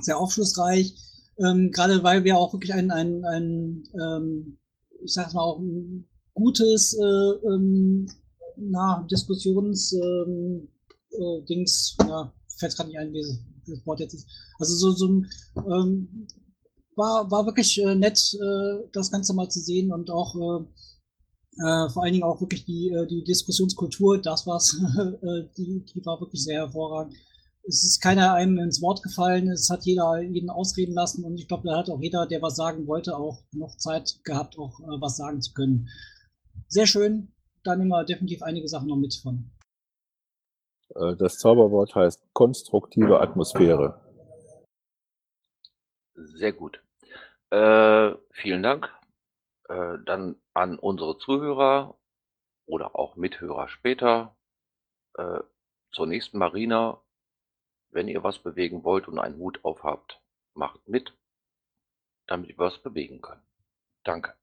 sehr 0.00 0.18
aufschlussreich. 0.18 0.94
Ähm, 1.38 1.70
gerade 1.72 2.02
weil 2.02 2.24
wir 2.24 2.36
auch 2.36 2.52
wirklich 2.52 2.74
ein, 2.74 2.90
ein, 2.90 3.24
ein 3.24 3.84
ähm, 4.00 4.58
ich 5.04 5.12
sag 5.12 5.32
mal, 5.34 5.42
auch 5.42 5.58
ein 5.58 6.08
gutes 6.34 6.94
äh, 6.94 7.46
ähm, 7.48 8.06
na, 8.56 9.06
Diskussions 9.10 9.92
ähm, 9.92 10.68
äh, 11.12 11.44
Dings, 11.44 11.96
ja, 12.00 12.32
fällt 12.58 12.76
gerade 12.76 12.88
nicht 12.88 12.98
ein, 12.98 13.12
wie 13.12 13.22
das 13.66 13.86
Wort 13.86 14.00
jetzt 14.00 14.14
ist. 14.14 14.26
Also 14.58 14.74
so, 14.74 14.92
so 14.92 15.06
ähm, 15.56 16.26
war, 16.96 17.30
war 17.30 17.46
wirklich 17.46 17.80
äh, 17.80 17.94
nett, 17.94 18.34
äh, 18.34 18.88
das 18.92 19.10
Ganze 19.10 19.34
mal 19.34 19.48
zu 19.48 19.60
sehen 19.60 19.92
und 19.92 20.10
auch 20.10 20.34
äh, 20.34 20.64
äh, 21.58 21.88
vor 21.90 22.02
allen 22.02 22.12
Dingen 22.12 22.24
auch 22.24 22.40
wirklich 22.40 22.64
die, 22.64 22.88
äh, 22.88 23.06
die 23.06 23.24
Diskussionskultur, 23.24 24.20
das 24.20 24.46
war's, 24.46 24.74
äh, 24.98 25.48
die, 25.56 25.84
die 25.84 26.06
war 26.06 26.20
wirklich 26.20 26.42
sehr 26.42 26.60
hervorragend. 26.62 27.14
Es 27.64 27.84
ist 27.84 28.00
keiner 28.00 28.34
einem 28.34 28.58
ins 28.58 28.82
Wort 28.82 29.02
gefallen, 29.02 29.48
es 29.48 29.70
hat 29.70 29.84
jeder 29.84 30.20
jeden 30.20 30.50
ausreden 30.50 30.94
lassen 30.94 31.24
und 31.24 31.38
ich 31.38 31.46
glaube, 31.46 31.68
da 31.68 31.78
hat 31.78 31.90
auch 31.90 32.00
jeder, 32.00 32.26
der 32.26 32.42
was 32.42 32.56
sagen 32.56 32.88
wollte, 32.88 33.16
auch 33.16 33.44
noch 33.52 33.76
Zeit 33.76 34.18
gehabt, 34.24 34.58
auch 34.58 34.80
was 34.98 35.16
sagen 35.16 35.40
zu 35.40 35.52
können. 35.52 35.88
Sehr 36.66 36.88
schön, 36.88 37.28
da 37.62 37.76
nehmen 37.76 37.90
wir 37.90 38.04
definitiv 38.04 38.42
einige 38.42 38.66
Sachen 38.66 38.88
noch 38.88 38.96
mit 38.96 39.14
von. 39.14 39.52
Äh, 40.94 41.16
das 41.16 41.38
Zauberwort 41.38 41.94
heißt 41.94 42.22
konstruktive 42.32 43.20
Atmosphäre. 43.20 44.00
Sehr 46.14 46.52
gut. 46.52 46.82
Äh, 47.50 48.14
vielen 48.30 48.62
Dank. 48.62 48.90
Äh, 49.68 49.98
dann 50.04 50.36
an 50.54 50.78
unsere 50.78 51.18
Zuhörer 51.18 51.98
oder 52.66 52.96
auch 52.96 53.16
Mithörer 53.16 53.68
später. 53.68 54.36
Äh, 55.14 55.40
zur 55.92 56.06
nächsten 56.06 56.38
Marina. 56.38 57.00
Wenn 57.90 58.08
ihr 58.08 58.24
was 58.24 58.38
bewegen 58.38 58.84
wollt 58.84 59.06
und 59.06 59.18
einen 59.18 59.36
Hut 59.36 59.62
aufhabt, 59.64 60.22
macht 60.54 60.88
mit, 60.88 61.12
damit 62.26 62.48
wir 62.48 62.58
was 62.58 62.78
bewegen 62.78 63.20
können. 63.20 63.42
Danke. 64.02 64.34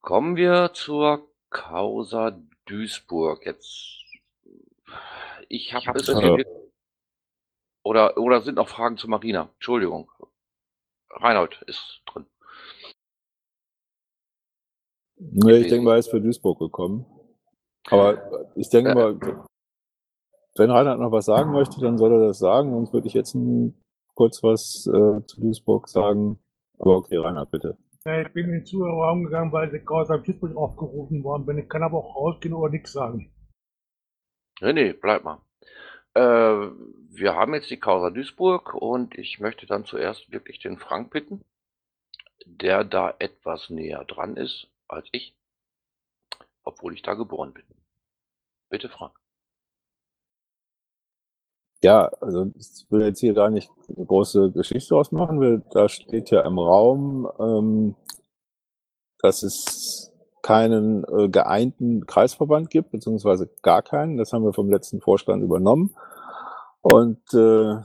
Kommen 0.00 0.36
wir 0.36 0.72
zur 0.74 1.28
Causa 1.50 2.40
Duisburg. 2.66 3.44
Jetzt 3.44 4.01
ich 5.48 5.74
habe 5.74 5.98
es 5.98 6.08
äh, 6.08 6.44
oder, 7.84 8.16
oder 8.16 8.40
sind 8.42 8.54
noch 8.56 8.68
Fragen 8.68 8.96
zu 8.96 9.08
Marina? 9.08 9.50
Entschuldigung. 9.54 10.10
Reinhold 11.10 11.62
ist 11.66 12.02
drin. 12.06 12.26
Nee, 15.18 15.58
ich 15.58 15.68
denke 15.68 15.84
mal, 15.84 15.92
er 15.92 15.98
ist 15.98 16.10
für 16.10 16.20
Duisburg 16.20 16.58
gekommen. 16.58 17.06
Aber 17.90 18.50
ich 18.54 18.68
denke 18.70 18.90
Äh. 18.90 18.94
mal, 18.94 19.20
wenn 20.56 20.70
Reinhard 20.70 21.00
noch 21.00 21.12
was 21.12 21.26
sagen 21.26 21.52
möchte, 21.52 21.80
dann 21.80 21.98
soll 21.98 22.12
er 22.12 22.26
das 22.26 22.38
sagen. 22.38 22.70
Sonst 22.72 22.92
würde 22.92 23.06
ich 23.06 23.14
jetzt 23.14 23.36
kurz 24.14 24.42
was 24.42 24.86
äh, 24.86 25.24
zu 25.26 25.40
Duisburg 25.40 25.88
sagen. 25.88 26.38
Aber 26.78 26.96
okay, 26.96 27.16
Reinhard, 27.16 27.50
bitte. 27.50 27.78
Ja, 28.04 28.20
ich 28.20 28.32
bin 28.32 28.46
in 28.46 28.52
den 28.52 28.66
Zuhörerraum 28.66 29.24
gegangen, 29.24 29.52
weil 29.52 29.74
ich 29.74 29.84
gerade 29.84 30.12
am 30.14 30.24
Duisburg 30.24 30.56
aufgerufen 30.56 31.22
worden 31.22 31.46
bin. 31.46 31.58
Ich 31.58 31.68
kann 31.68 31.82
aber 31.82 31.98
auch 31.98 32.16
rausgehen 32.16 32.54
oder 32.54 32.70
nichts 32.70 32.92
sagen. 32.92 33.31
Nee, 34.62 34.74
nee, 34.74 34.92
bleib 34.92 35.24
mal. 35.24 35.40
Äh, 36.14 36.20
wir 36.20 37.34
haben 37.34 37.52
jetzt 37.52 37.68
die 37.70 37.80
Causa 37.80 38.10
Duisburg 38.10 38.74
und 38.74 39.18
ich 39.18 39.40
möchte 39.40 39.66
dann 39.66 39.84
zuerst 39.84 40.30
wirklich 40.30 40.60
den 40.60 40.78
Frank 40.78 41.10
bitten, 41.10 41.44
der 42.46 42.84
da 42.84 43.12
etwas 43.18 43.70
näher 43.70 44.04
dran 44.04 44.36
ist 44.36 44.68
als 44.86 45.08
ich, 45.10 45.34
obwohl 46.62 46.94
ich 46.94 47.02
da 47.02 47.14
geboren 47.14 47.52
bin. 47.52 47.64
Bitte, 48.70 48.88
Frank. 48.88 49.18
Ja, 51.82 52.04
also 52.20 52.52
ich 52.54 52.86
will 52.88 53.02
jetzt 53.04 53.18
hier 53.18 53.34
gar 53.34 53.50
nicht 53.50 53.68
eine 53.88 54.06
große 54.06 54.52
Geschichte 54.52 54.90
draus 54.90 55.10
machen. 55.10 55.40
weil 55.40 55.64
Da 55.72 55.88
steht 55.88 56.30
ja 56.30 56.42
im 56.42 56.60
Raum, 56.60 57.28
ähm, 57.40 57.96
dass 59.18 59.42
es 59.42 60.11
keinen 60.42 61.04
äh, 61.04 61.28
geeinten 61.28 62.06
Kreisverband 62.06 62.70
gibt, 62.70 62.90
beziehungsweise 62.90 63.48
gar 63.62 63.82
keinen. 63.82 64.16
Das 64.16 64.32
haben 64.32 64.44
wir 64.44 64.52
vom 64.52 64.70
letzten 64.70 65.00
Vorstand 65.00 65.42
übernommen. 65.42 65.94
Und 66.82 67.22
äh, 67.32 67.76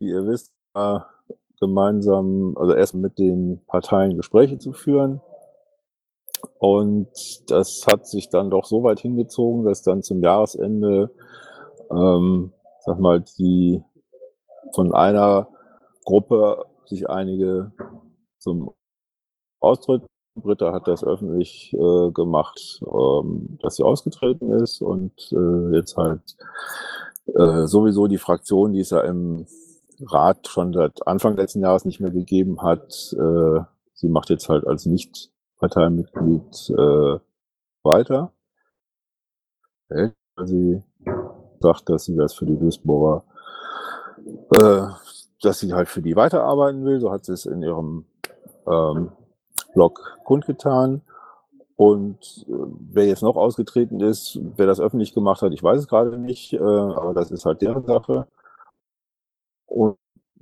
wie 0.00 0.10
ihr 0.10 0.26
wisst, 0.26 0.52
äh, 0.74 0.98
gemeinsam, 1.60 2.56
also 2.56 2.74
erst 2.74 2.94
mit 2.94 3.18
den 3.18 3.64
Parteien 3.66 4.16
Gespräche 4.16 4.58
zu 4.58 4.72
führen. 4.72 5.20
Und 6.58 7.08
das 7.50 7.84
hat 7.90 8.06
sich 8.06 8.28
dann 8.28 8.50
doch 8.50 8.64
so 8.64 8.82
weit 8.82 9.00
hingezogen, 9.00 9.64
dass 9.64 9.82
dann 9.82 10.02
zum 10.02 10.22
Jahresende, 10.22 11.10
ähm, 11.90 12.52
sag 12.80 12.98
mal, 12.98 13.20
die 13.38 13.82
von 14.74 14.94
einer 14.94 15.48
Gruppe 16.04 16.64
sich 16.86 17.08
einige 17.08 17.72
zum 18.38 18.72
Austritt. 19.60 20.04
Britta 20.40 20.72
hat 20.72 20.88
das 20.88 21.04
öffentlich 21.04 21.72
äh, 21.74 22.10
gemacht, 22.12 22.80
ähm, 22.82 23.58
dass 23.62 23.76
sie 23.76 23.84
ausgetreten 23.84 24.50
ist 24.52 24.80
und 24.80 25.12
äh, 25.32 25.76
jetzt 25.76 25.96
halt 25.96 26.36
äh, 27.34 27.66
sowieso 27.66 28.06
die 28.06 28.18
Fraktion, 28.18 28.72
die 28.72 28.80
es 28.80 28.90
ja 28.90 29.00
im 29.00 29.46
Rat 30.00 30.48
schon 30.48 30.72
seit 30.72 31.06
Anfang 31.06 31.36
letzten 31.36 31.60
Jahres 31.60 31.84
nicht 31.84 32.00
mehr 32.00 32.10
gegeben 32.10 32.62
hat, 32.62 33.14
äh, 33.18 33.60
sie 33.94 34.08
macht 34.08 34.30
jetzt 34.30 34.48
halt 34.48 34.66
als 34.66 34.86
Nicht-Parteimitglied 34.86 36.70
äh, 36.70 37.18
weiter. 37.82 38.32
Weil 39.88 40.14
sie 40.44 40.82
sagt, 41.60 41.88
dass 41.88 42.04
sie 42.04 42.16
das 42.16 42.34
für 42.34 42.46
die 42.46 42.58
Duisburger, 42.58 43.24
äh, 44.54 44.86
dass 45.42 45.60
sie 45.60 45.72
halt 45.72 45.88
für 45.88 46.02
die 46.02 46.16
weiterarbeiten 46.16 46.84
will. 46.84 47.00
So 47.00 47.10
hat 47.10 47.24
sie 47.24 47.32
es 47.32 47.46
in 47.46 47.62
ihrem 47.62 48.06
ähm, 48.66 49.12
Blog 49.74 50.18
kundgetan. 50.24 51.02
Und 51.76 52.44
äh, 52.48 52.52
wer 52.90 53.06
jetzt 53.06 53.22
noch 53.22 53.36
ausgetreten 53.36 54.00
ist, 54.00 54.40
wer 54.56 54.66
das 54.66 54.80
öffentlich 54.80 55.14
gemacht 55.14 55.42
hat, 55.42 55.52
ich 55.52 55.62
weiß 55.62 55.78
es 55.78 55.88
gerade 55.88 56.18
nicht, 56.18 56.52
äh, 56.52 56.58
aber 56.58 57.14
das 57.14 57.30
ist 57.30 57.44
halt 57.44 57.62
deren 57.62 57.84
Sache. 57.84 58.26
Und 59.66 59.96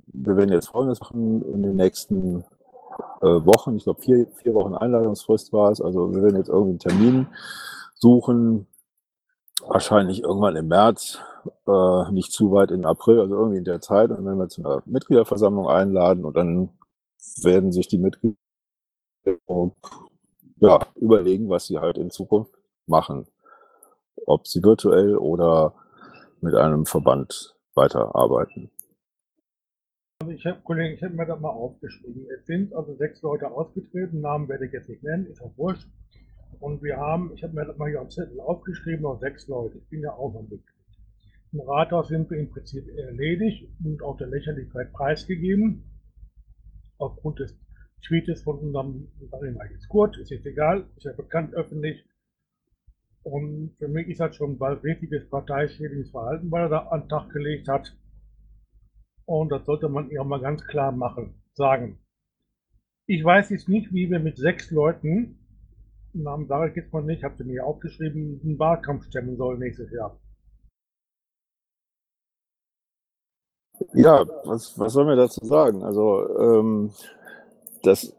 wir 0.07 0.35
werden 0.35 0.51
jetzt 0.51 0.69
Folgendes 0.69 0.99
machen 0.99 1.43
in 1.53 1.61
den 1.61 1.75
nächsten 1.75 2.43
äh, 3.21 3.27
Wochen. 3.45 3.75
Ich 3.75 3.83
glaube, 3.83 4.01
vier, 4.01 4.27
vier 4.37 4.55
Wochen 4.55 4.73
Einladungsfrist 4.73 5.53
war 5.53 5.71
es. 5.71 5.79
Also 5.79 6.11
wir 6.15 6.23
werden 6.23 6.37
jetzt 6.37 6.49
irgendeinen 6.49 6.79
Termin 6.79 7.27
suchen, 7.93 8.65
wahrscheinlich 9.67 10.23
irgendwann 10.23 10.55
im 10.55 10.67
März, 10.67 11.19
nicht 12.11 12.31
zu 12.33 12.51
weit 12.51 12.71
in 12.71 12.85
April, 12.85 13.21
also 13.21 13.35
irgendwie 13.35 13.57
in 13.57 13.63
der 13.63 13.79
Zeit. 13.79 14.11
Und 14.11 14.25
wenn 14.25 14.37
wir 14.37 14.49
zu 14.49 14.63
einer 14.63 14.81
Mitgliederversammlung 14.85 15.67
einladen 15.67 16.25
und 16.25 16.35
dann 16.35 16.69
werden 17.41 17.71
sich 17.71 17.87
die 17.87 17.97
Mitglieder 17.97 18.35
ja, 20.59 20.79
überlegen, 20.95 21.49
was 21.49 21.67
sie 21.67 21.79
halt 21.79 21.97
in 21.97 22.09
Zukunft 22.09 22.51
machen. 22.85 23.27
Ob 24.25 24.47
sie 24.47 24.63
virtuell 24.63 25.15
oder 25.15 25.73
mit 26.41 26.55
einem 26.55 26.85
Verband 26.85 27.55
weiterarbeiten. 27.75 28.71
Also 30.19 30.33
ich 30.33 30.45
habe, 30.45 30.59
Kollegen, 30.63 30.95
ich 30.95 31.03
habe 31.03 31.13
mir 31.13 31.25
das 31.25 31.39
mal 31.39 31.49
aufgeschrieben. 31.49 32.25
Es 32.35 32.45
sind 32.45 32.73
also 32.73 32.95
sechs 32.95 33.21
Leute 33.21 33.51
ausgetreten, 33.51 34.21
Namen 34.21 34.49
werde 34.49 34.65
ich 34.65 34.71
jetzt 34.71 34.89
nicht 34.89 35.03
nennen, 35.03 35.27
ist 35.27 35.41
auch 35.41 35.55
wurscht. 35.57 35.87
Und 36.59 36.81
wir 36.81 36.97
haben, 36.97 37.31
ich 37.35 37.43
habe 37.43 37.53
mir 37.53 37.65
das 37.65 37.77
mal 37.77 37.89
hier 37.89 38.01
am 38.01 38.09
Zettel 38.09 38.39
aufgeschrieben, 38.39 39.03
noch 39.03 39.19
sechs 39.19 39.47
Leute. 39.47 39.77
Ich 39.77 39.89
bin 39.89 40.01
ja 40.01 40.11
auch 40.13 40.33
noch 40.33 40.41
Mitglied. 40.41 40.63
Im 41.53 41.61
Rathaus 41.61 42.07
sind 42.07 42.29
wir 42.29 42.39
im 42.39 42.49
Prinzip 42.49 42.87
erledigt 42.97 43.69
und 43.83 44.01
auch 44.01 44.17
der 44.17 44.27
Lächerlichkeit 44.27 44.91
preisgegeben. 44.91 45.83
Aufgrund 46.97 47.39
des 47.39 47.55
Tweets 48.05 48.43
von 48.43 48.59
unserem, 48.59 49.07
sag 49.31 49.43
ich 49.43 49.55
mal 49.55 49.69
jetzt 49.71 49.89
Kurt, 49.89 50.17
ist 50.17 50.29
jetzt 50.29 50.45
egal, 50.45 50.87
ist 50.95 51.05
ja 51.05 51.13
bekannt 51.13 51.53
öffentlich. 51.53 52.05
Und 53.23 53.75
für 53.77 53.87
mich 53.87 54.07
ist 54.07 54.19
das 54.19 54.35
schon 54.35 54.57
bald 54.57 54.83
richtiges 54.83 55.29
parteischädigendes 55.29 56.11
Verhalten, 56.11 56.49
weil 56.51 56.63
er 56.63 56.69
da 56.69 56.77
an 56.87 57.01
den 57.01 57.09
Tag 57.09 57.29
gelegt 57.29 57.67
hat. 57.67 57.93
Und 59.25 59.49
das 59.51 59.65
sollte 59.65 59.89
man 59.89 60.09
ihr 60.09 60.23
mal 60.23 60.39
ganz 60.39 60.63
klar 60.65 60.93
machen, 60.93 61.41
sagen. 61.53 61.99
Ich 63.05 63.23
weiß 63.23 63.49
jetzt 63.49 63.67
nicht, 63.67 63.93
wie 63.93 64.09
wir 64.09 64.19
mit 64.19 64.37
sechs 64.37 64.71
Leuten, 64.71 65.39
Namen 66.13 66.47
sage 66.47 66.69
ich 66.69 66.75
jetzt 66.75 66.93
mal 66.93 67.03
nicht, 67.03 67.23
habt 67.23 67.39
ihr 67.39 67.45
mir 67.45 67.65
aufgeschrieben, 67.65 68.39
einen 68.43 68.59
Wahlkampf 68.59 69.05
stemmen 69.05 69.37
sollen 69.37 69.59
nächstes 69.59 69.91
Jahr. 69.91 70.19
Ja, 73.93 74.25
was, 74.45 74.77
was 74.79 74.93
soll 74.93 75.05
man 75.05 75.17
dazu 75.17 75.45
sagen? 75.45 75.83
Also, 75.83 76.27
ähm, 76.39 76.91
das, 77.83 78.13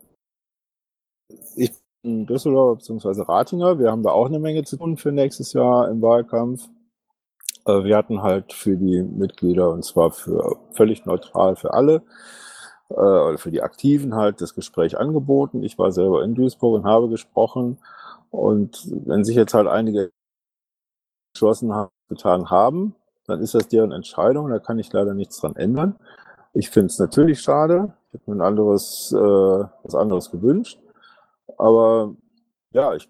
ich 1.57 1.73
bin 2.03 2.27
Düsseldorf 2.27 2.79
bzw. 2.79 3.23
Ratinger. 3.23 3.79
Wir 3.79 3.91
haben 3.91 4.03
da 4.03 4.11
auch 4.11 4.27
eine 4.27 4.39
Menge 4.39 4.65
zu 4.65 4.77
tun 4.77 4.97
für 4.97 5.13
nächstes 5.13 5.53
Jahr 5.53 5.89
im 5.89 6.03
Wahlkampf. 6.03 6.69
Äh, 7.67 7.85
wir 7.85 7.97
hatten 7.97 8.23
halt 8.23 8.53
für 8.53 8.77
die 8.77 9.03
Mitglieder 9.03 9.71
und 9.71 9.85
zwar 9.85 10.11
für 10.11 10.57
völlig 10.73 11.05
neutral 11.07 11.57
für 11.57 11.75
alle 11.75 12.03
äh, 12.91 12.95
oder 12.95 13.39
für 13.39 13.51
die 13.51 13.63
Aktiven 13.63 14.15
halt 14.15 14.41
das 14.41 14.55
Gespräch 14.55 14.99
angeboten. 14.99 15.63
Ich 15.63 15.79
war 15.79 15.93
selber 15.93 16.25
in 16.25 16.35
Duisburg 16.35 16.75
und 16.77 16.85
habe 16.85 17.09
gesprochen. 17.09 17.79
Und 18.31 18.87
wenn 19.07 19.25
sich 19.25 19.37
jetzt 19.37 19.55
halt 19.55 19.69
einige 19.69 20.11
geschlossen 21.35 21.73
haben, 21.75 21.91
getan 22.09 22.51
haben, 22.51 22.95
dann 23.27 23.41
ist 23.41 23.55
das 23.55 23.69
deren 23.69 23.93
Entscheidung. 23.93 24.49
Da 24.49 24.59
kann 24.59 24.79
ich 24.79 24.93
leider 24.93 25.15
nichts 25.15 25.41
dran 25.41 25.57
ändern. 25.57 25.97
Ich 26.59 26.71
finde 26.71 26.87
es 26.87 26.99
natürlich 26.99 27.41
schade. 27.41 27.95
Ich 28.09 28.15
hätte 28.15 28.31
mir 28.31 28.37
ein 28.37 28.47
anderes, 28.47 29.13
äh, 29.13 29.17
was 29.19 29.95
anderes 29.95 30.33
gewünscht. 30.33 30.81
Aber 31.57 32.17
ja, 32.73 32.97
ich 32.97 33.09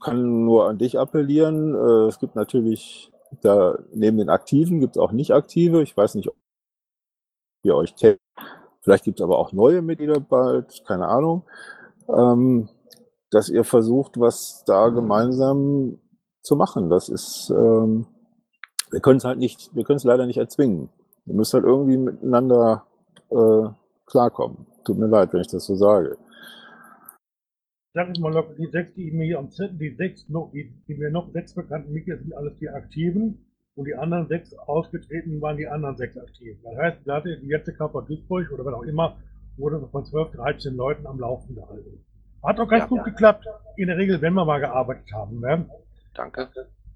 kann 0.00 0.44
nur 0.44 0.68
an 0.68 0.78
dich 0.78 0.96
appellieren. 0.96 1.74
Äh, 1.74 2.06
es 2.06 2.20
gibt 2.20 2.36
natürlich 2.36 3.10
da 3.42 3.76
neben 3.92 4.18
den 4.18 4.28
Aktiven 4.28 4.78
gibt 4.78 4.94
es 4.96 5.02
auch 5.02 5.10
Nicht-Aktive. 5.10 5.82
Ich 5.82 5.96
weiß 5.96 6.14
nicht, 6.14 6.28
ob 6.28 6.36
ihr 7.64 7.74
euch 7.74 7.96
kennt. 7.96 8.20
Vielleicht 8.82 9.02
gibt 9.02 9.18
es 9.18 9.24
aber 9.24 9.36
auch 9.40 9.52
neue 9.52 9.82
Mitglieder 9.82 10.20
bald, 10.20 10.84
keine 10.86 11.08
Ahnung. 11.08 11.42
Ähm, 12.08 12.68
dass 13.32 13.48
ihr 13.48 13.64
versucht, 13.64 14.20
was 14.20 14.62
da 14.64 14.90
gemeinsam 14.90 15.98
zu 16.40 16.54
machen. 16.54 16.88
Das 16.88 17.08
ist, 17.08 17.50
ähm, 17.50 18.06
wir 18.92 19.00
können 19.00 19.18
es 19.18 19.24
halt 19.24 19.40
nicht, 19.40 19.74
wir 19.74 19.82
können 19.82 19.96
es 19.96 20.04
leider 20.04 20.26
nicht 20.26 20.36
erzwingen. 20.36 20.88
Ihr 21.26 21.34
müsst 21.34 21.54
halt 21.54 21.64
irgendwie 21.64 21.96
miteinander 21.96 22.86
äh, 23.30 23.68
klarkommen. 24.06 24.66
Tut 24.84 24.98
mir 24.98 25.08
leid, 25.08 25.32
wenn 25.32 25.40
ich 25.40 25.48
das 25.48 25.66
so 25.66 25.74
sage. 25.74 26.16
Sag 27.94 28.10
ich 28.12 28.20
mal 28.20 28.32
locker, 28.32 28.54
die 28.54 28.66
sechs, 28.66 28.94
die 28.94 29.10
mir 29.10 29.24
hier 29.24 29.38
am 29.38 29.50
Zettel, 29.50 29.78
die 29.78 29.94
sechs 29.96 30.28
noch, 30.28 30.50
die, 30.52 30.70
die 30.86 30.94
mir 30.94 31.10
noch 31.10 31.30
sechs 31.32 31.54
bekannten 31.54 31.92
Mitglieder 31.92 32.18
sind 32.18 32.34
alles 32.36 32.56
die 32.58 32.68
Aktiven 32.68 33.46
und 33.74 33.86
die 33.86 33.94
anderen 33.94 34.28
sechs 34.28 34.52
ausgetreten 34.54 35.40
waren 35.40 35.56
die 35.56 35.66
anderen 35.66 35.96
sechs 35.96 36.16
Aktiven. 36.16 36.60
Das 36.62 36.76
heißt, 36.76 36.98
da 37.06 37.16
hatte 37.16 37.38
die 37.40 37.48
letzte 37.50 37.72
Körper 37.72 38.02
Duisburg 38.02 38.50
oder 38.52 38.64
was 38.64 38.74
auch 38.74 38.82
immer, 38.82 39.16
wurde 39.56 39.80
von 39.90 40.04
12, 40.04 40.32
13 40.32 40.76
Leuten 40.76 41.06
am 41.06 41.18
Laufen 41.18 41.54
gehalten. 41.54 42.04
Hat 42.42 42.60
auch 42.60 42.68
ganz 42.68 42.82
Ja, 42.82 42.88
gut 42.88 42.98
ja. 42.98 43.04
geklappt, 43.04 43.46
in 43.76 43.88
der 43.88 43.96
Regel, 43.96 44.20
wenn 44.20 44.34
wir 44.34 44.44
mal 44.44 44.60
gearbeitet 44.60 45.10
haben. 45.14 45.40
Ne? 45.40 45.66
Danke. 46.14 46.50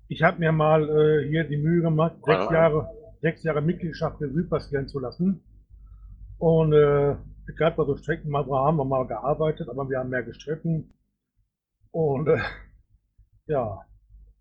Ich 0.08 0.22
habe 0.22 0.38
mir 0.38 0.52
mal 0.52 0.88
äh, 0.88 1.28
hier 1.28 1.44
die 1.44 1.56
Mühe 1.56 1.80
gemacht, 1.82 2.16
sechs 2.24 2.44
Ja. 2.44 2.52
Jahre, 2.52 2.88
sechs 3.20 3.42
Jahre 3.42 3.60
Mitgliedschaft 3.60 4.20
Revue 4.20 4.44
passieren 4.44 4.88
zu 4.88 4.98
lassen. 4.98 5.44
Und 6.38 6.72
äh, 6.72 7.16
gerade 7.56 7.76
bei 7.76 7.84
so 7.84 7.96
Strecken 7.96 8.30
mal 8.30 8.46
haben 8.46 8.76
wir 8.76 8.84
mal 8.84 9.06
gearbeitet, 9.06 9.68
aber 9.68 9.88
wir 9.88 9.98
haben 9.98 10.10
mehr 10.10 10.22
gestritten. 10.22 10.94
Und 11.90 12.28
äh, 12.28 12.40
ja, 13.46 13.84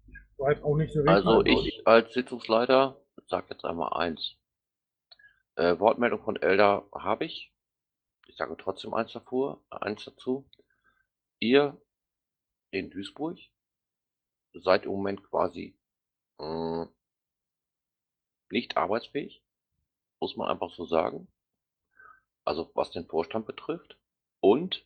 ich 0.07 0.15
weiß 0.37 0.63
auch 0.63 0.75
nicht 0.75 0.93
so 0.93 0.99
richtig. 0.99 1.15
Also 1.15 1.43
ich 1.45 1.85
als 1.85 2.13
Sitzungsleiter 2.13 3.01
sage 3.27 3.47
jetzt 3.49 3.65
einmal 3.65 3.93
eins. 3.93 4.35
Äh, 5.55 5.77
Wortmeldung 5.79 6.23
von 6.23 6.37
Elder 6.37 6.87
habe 6.93 7.25
ich. 7.25 7.53
Ich 8.27 8.37
sage 8.37 8.55
trotzdem 8.57 8.93
eins 8.93 9.11
davor, 9.11 9.61
eins 9.69 10.05
dazu. 10.05 10.49
Ihr 11.39 11.81
in 12.71 12.89
Duisburg 12.91 13.37
seid 14.53 14.85
im 14.85 14.91
Moment 14.91 15.23
quasi 15.23 15.77
mh, 16.37 16.87
nicht 18.51 18.77
arbeitsfähig, 18.77 19.43
muss 20.19 20.35
man 20.35 20.49
einfach 20.49 20.71
so 20.71 20.85
sagen. 20.85 21.27
Also 22.45 22.71
was 22.73 22.91
den 22.91 23.05
Vorstand 23.05 23.45
betrifft. 23.45 23.97
Und 24.41 24.85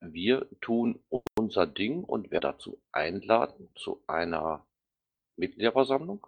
wir 0.00 0.48
tun 0.60 1.00
unser 1.36 1.66
Ding 1.66 2.04
und 2.04 2.30
wer 2.30 2.40
dazu 2.40 2.80
einladen 2.92 3.68
zu 3.74 4.02
einer 4.06 4.64
Mitgliederversammlung. 5.36 6.26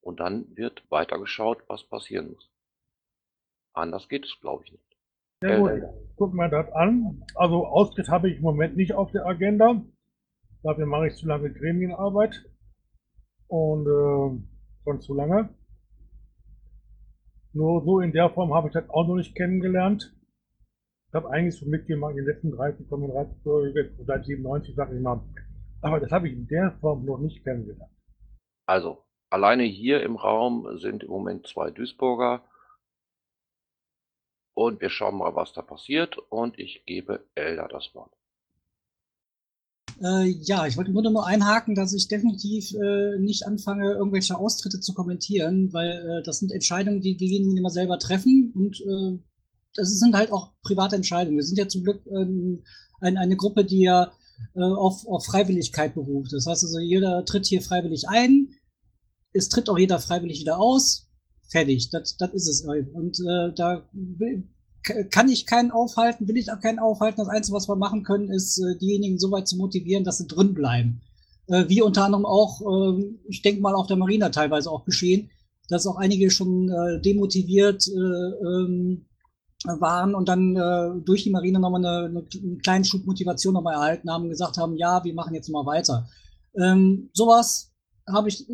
Und 0.00 0.20
dann 0.20 0.56
wird 0.56 0.88
weitergeschaut, 0.90 1.64
was 1.68 1.84
passieren 1.84 2.32
muss. 2.32 2.50
Anders 3.72 4.08
geht 4.08 4.24
es, 4.24 4.38
glaube 4.40 4.64
ich, 4.64 4.72
nicht. 4.72 4.96
Ja 5.42 5.58
gut, 5.58 5.82
guck 6.16 6.32
mal 6.32 6.48
das 6.48 6.70
an. 6.72 7.24
Also 7.34 7.66
Austritt 7.66 8.08
habe 8.08 8.30
ich 8.30 8.36
im 8.36 8.42
Moment 8.42 8.76
nicht 8.76 8.94
auf 8.94 9.10
der 9.10 9.26
Agenda. 9.26 9.82
Dafür 10.62 10.86
mache 10.86 11.08
ich 11.08 11.16
zu 11.16 11.26
lange 11.26 11.52
Gremienarbeit. 11.52 12.44
Und 13.48 13.86
äh, 13.86 14.82
schon 14.84 15.00
zu 15.00 15.14
lange. 15.14 15.54
Nur 17.56 17.82
so 17.84 18.00
in 18.00 18.12
der 18.12 18.28
Form 18.28 18.52
habe 18.52 18.68
ich 18.68 18.74
das 18.74 18.90
auch 18.90 19.06
noch 19.06 19.14
nicht 19.14 19.34
kennengelernt. 19.34 20.14
Ich 21.08 21.14
habe 21.14 21.30
eigentlich 21.30 21.58
so 21.58 21.64
mitgemacht 21.64 22.10
in 22.10 22.18
den 22.18 22.26
letzten 22.26 22.50
30, 22.50 22.86
35 22.86 23.44
Jahren, 23.46 24.06
seit 24.06 24.26
97, 24.26 24.74
sag 24.76 24.92
ich 24.92 25.00
mal. 25.00 25.22
Aber 25.80 25.98
das 25.98 26.10
habe 26.10 26.28
ich 26.28 26.34
in 26.34 26.46
der 26.48 26.76
Form 26.82 27.06
noch 27.06 27.16
nicht 27.16 27.42
kennengelernt. 27.44 27.90
Also, 28.66 29.06
alleine 29.30 29.62
hier 29.62 30.02
im 30.02 30.16
Raum 30.16 30.76
sind 30.76 31.02
im 31.04 31.08
Moment 31.08 31.46
zwei 31.46 31.70
Duisburger. 31.70 32.44
Und 34.54 34.82
wir 34.82 34.90
schauen 34.90 35.16
mal, 35.16 35.34
was 35.34 35.54
da 35.54 35.62
passiert. 35.62 36.18
Und 36.18 36.58
ich 36.58 36.84
gebe 36.84 37.24
Elda 37.34 37.68
das 37.68 37.94
Wort. 37.94 38.12
Äh, 40.02 40.28
ja, 40.42 40.66
ich 40.66 40.76
wollte 40.76 40.90
nur 40.90 41.02
nur 41.02 41.26
einhaken, 41.26 41.74
dass 41.74 41.94
ich 41.94 42.08
definitiv 42.08 42.72
äh, 42.74 43.18
nicht 43.18 43.46
anfange, 43.46 43.92
irgendwelche 43.92 44.38
Austritte 44.38 44.80
zu 44.80 44.92
kommentieren, 44.92 45.72
weil 45.72 45.90
äh, 45.90 46.22
das 46.22 46.38
sind 46.38 46.52
Entscheidungen, 46.52 47.00
die 47.00 47.16
diejenigen 47.16 47.56
immer 47.56 47.70
selber 47.70 47.98
treffen 47.98 48.52
und 48.54 48.80
äh, 48.80 49.18
das 49.74 49.90
sind 49.98 50.14
halt 50.14 50.32
auch 50.32 50.52
private 50.62 50.96
Entscheidungen. 50.96 51.36
Wir 51.36 51.44
sind 51.44 51.58
ja 51.58 51.68
zum 51.68 51.82
Glück 51.82 52.04
ähm, 52.06 52.62
ein, 53.00 53.16
eine 53.16 53.36
Gruppe, 53.36 53.64
die 53.64 53.80
ja 53.80 54.12
äh, 54.54 54.60
auf, 54.60 55.06
auf 55.06 55.24
Freiwilligkeit 55.24 55.94
beruft. 55.94 56.32
Das 56.32 56.46
heißt 56.46 56.64
also, 56.64 56.78
jeder 56.78 57.24
tritt 57.24 57.46
hier 57.46 57.62
freiwillig 57.62 58.08
ein, 58.08 58.48
es 59.32 59.48
tritt 59.48 59.68
auch 59.68 59.78
jeder 59.78 59.98
freiwillig 59.98 60.40
wieder 60.40 60.58
aus, 60.58 61.08
fertig, 61.50 61.90
das, 61.90 62.16
das 62.16 62.32
ist 62.32 62.48
es. 62.48 62.60
Und 62.62 63.18
äh, 63.20 63.52
da 63.54 63.88
kann 65.10 65.28
ich 65.28 65.46
keinen 65.46 65.70
aufhalten, 65.70 66.28
will 66.28 66.36
ich 66.36 66.52
auch 66.52 66.60
keinen 66.60 66.78
aufhalten. 66.78 67.20
Das 67.20 67.28
Einzige, 67.28 67.56
was 67.56 67.68
wir 67.68 67.76
machen 67.76 68.02
können, 68.02 68.30
ist, 68.30 68.58
äh, 68.58 68.76
diejenigen 68.78 69.18
so 69.18 69.30
weit 69.30 69.48
zu 69.48 69.56
motivieren, 69.56 70.04
dass 70.04 70.18
sie 70.18 70.26
drin 70.26 70.54
bleiben. 70.54 71.00
Äh, 71.48 71.68
wie 71.68 71.82
unter 71.82 72.04
anderem 72.04 72.26
auch, 72.26 72.60
äh, 72.60 73.16
ich 73.28 73.42
denke 73.42 73.60
mal, 73.60 73.74
auf 73.74 73.86
der 73.86 73.96
Marina 73.96 74.30
teilweise 74.30 74.70
auch 74.70 74.84
geschehen, 74.84 75.30
dass 75.68 75.86
auch 75.86 75.96
einige 75.96 76.30
schon 76.30 76.68
äh, 76.68 77.00
demotiviert 77.00 77.86
äh, 77.88 78.46
ähm, 78.46 79.06
waren 79.64 80.14
und 80.14 80.28
dann 80.28 80.54
durch 81.04 81.24
die 81.24 81.30
Marine 81.30 81.58
nochmal 81.58 81.84
eine, 81.84 82.06
eine, 82.06 82.26
einen 82.40 82.58
kleinen 82.58 82.84
Schub 82.84 83.04
Motivation 83.04 83.54
nochmal 83.54 83.74
erhalten 83.74 84.08
haben 84.08 84.24
und 84.24 84.28
gesagt 84.28 84.58
haben, 84.58 84.76
ja, 84.76 85.02
wir 85.02 85.12
machen 85.14 85.34
jetzt 85.34 85.48
mal 85.48 85.66
weiter. 85.66 86.08
Ähm, 86.56 87.08
sowas 87.14 87.72
habe 88.06 88.28
ich, 88.28 88.46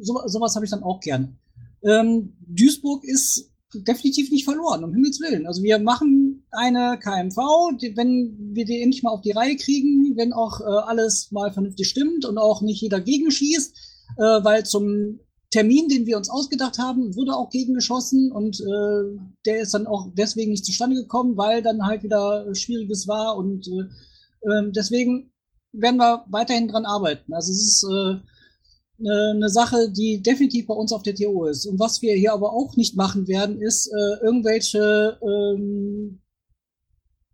so, 0.00 0.20
sowas 0.26 0.54
habe 0.54 0.66
ich 0.66 0.70
dann 0.70 0.82
auch 0.82 1.00
gern. 1.00 1.38
Ähm, 1.82 2.36
Duisburg 2.40 3.02
ist 3.04 3.51
definitiv 3.74 4.30
nicht 4.30 4.44
verloren, 4.44 4.84
um 4.84 4.92
Himmels 4.92 5.20
Willen. 5.20 5.46
Also 5.46 5.62
wir 5.62 5.78
machen 5.78 6.46
eine 6.50 6.98
KMV, 6.98 7.36
die, 7.80 7.96
wenn 7.96 8.36
wir 8.52 8.64
die 8.64 8.82
endlich 8.82 9.02
mal 9.02 9.10
auf 9.10 9.22
die 9.22 9.32
Reihe 9.32 9.56
kriegen, 9.56 10.16
wenn 10.16 10.32
auch 10.32 10.60
äh, 10.60 10.64
alles 10.64 11.30
mal 11.30 11.52
vernünftig 11.52 11.88
stimmt 11.88 12.24
und 12.24 12.38
auch 12.38 12.62
nicht 12.62 12.80
jeder 12.80 13.00
gegenschießt, 13.00 13.76
äh, 14.18 14.22
weil 14.22 14.64
zum 14.64 15.20
Termin, 15.50 15.88
den 15.88 16.06
wir 16.06 16.16
uns 16.16 16.30
ausgedacht 16.30 16.78
haben, 16.78 17.14
wurde 17.14 17.34
auch 17.34 17.50
gegengeschossen 17.50 18.32
und 18.32 18.60
äh, 18.60 19.18
der 19.44 19.60
ist 19.60 19.74
dann 19.74 19.86
auch 19.86 20.08
deswegen 20.14 20.52
nicht 20.52 20.64
zustande 20.64 20.96
gekommen, 20.96 21.36
weil 21.36 21.62
dann 21.62 21.86
halt 21.86 22.02
wieder 22.02 22.54
Schwieriges 22.54 23.06
war 23.06 23.36
und 23.36 23.68
äh, 23.68 24.48
äh, 24.48 24.72
deswegen 24.74 25.30
werden 25.72 25.98
wir 25.98 26.24
weiterhin 26.28 26.68
dran 26.68 26.86
arbeiten. 26.86 27.32
Also 27.34 27.52
es 27.52 27.62
ist 27.62 27.84
äh, 27.84 28.16
eine 29.06 29.48
Sache, 29.48 29.90
die 29.90 30.22
definitiv 30.22 30.66
bei 30.66 30.74
uns 30.74 30.92
auf 30.92 31.02
der 31.02 31.14
TO 31.14 31.46
ist. 31.46 31.66
Und 31.66 31.78
was 31.78 32.02
wir 32.02 32.14
hier 32.14 32.32
aber 32.32 32.52
auch 32.52 32.76
nicht 32.76 32.96
machen 32.96 33.28
werden, 33.28 33.60
ist 33.60 33.88
äh, 33.88 34.24
irgendwelche 34.24 35.18
ähm, 35.22 36.20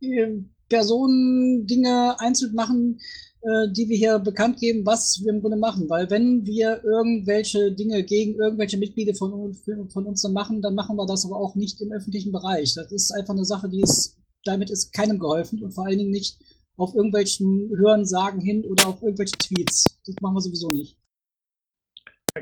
äh, 0.00 0.42
Personen, 0.68 1.66
Dinge 1.66 2.18
einzeln 2.20 2.54
machen, 2.54 3.00
äh, 3.40 3.72
die 3.72 3.88
wir 3.88 3.96
hier 3.96 4.18
bekannt 4.18 4.58
geben, 4.58 4.84
was 4.84 5.20
wir 5.22 5.32
im 5.32 5.40
Grunde 5.40 5.56
machen. 5.56 5.88
Weil 5.88 6.10
wenn 6.10 6.44
wir 6.44 6.82
irgendwelche 6.84 7.72
Dinge 7.72 8.02
gegen 8.02 8.34
irgendwelche 8.34 8.76
Mitglieder 8.78 9.14
von, 9.14 9.54
von 9.54 10.06
uns 10.06 10.22
dann 10.22 10.32
machen, 10.32 10.60
dann 10.60 10.74
machen 10.74 10.96
wir 10.96 11.06
das 11.06 11.24
aber 11.24 11.36
auch 11.36 11.54
nicht 11.54 11.80
im 11.80 11.92
öffentlichen 11.92 12.32
Bereich. 12.32 12.74
Das 12.74 12.90
ist 12.92 13.12
einfach 13.12 13.34
eine 13.34 13.44
Sache, 13.44 13.68
die 13.68 13.80
ist, 13.80 14.16
damit 14.44 14.70
ist 14.70 14.92
keinem 14.92 15.18
geholfen 15.18 15.62
und 15.62 15.72
vor 15.72 15.86
allen 15.86 15.98
Dingen 15.98 16.10
nicht 16.10 16.38
auf 16.76 16.94
irgendwelchen 16.94 17.70
Hören 17.76 18.04
sagen 18.04 18.40
hin 18.40 18.64
oder 18.64 18.88
auf 18.88 19.02
irgendwelche 19.02 19.38
Tweets. 19.38 19.84
Das 20.04 20.16
machen 20.20 20.34
wir 20.34 20.40
sowieso 20.40 20.70
nicht. 20.72 20.97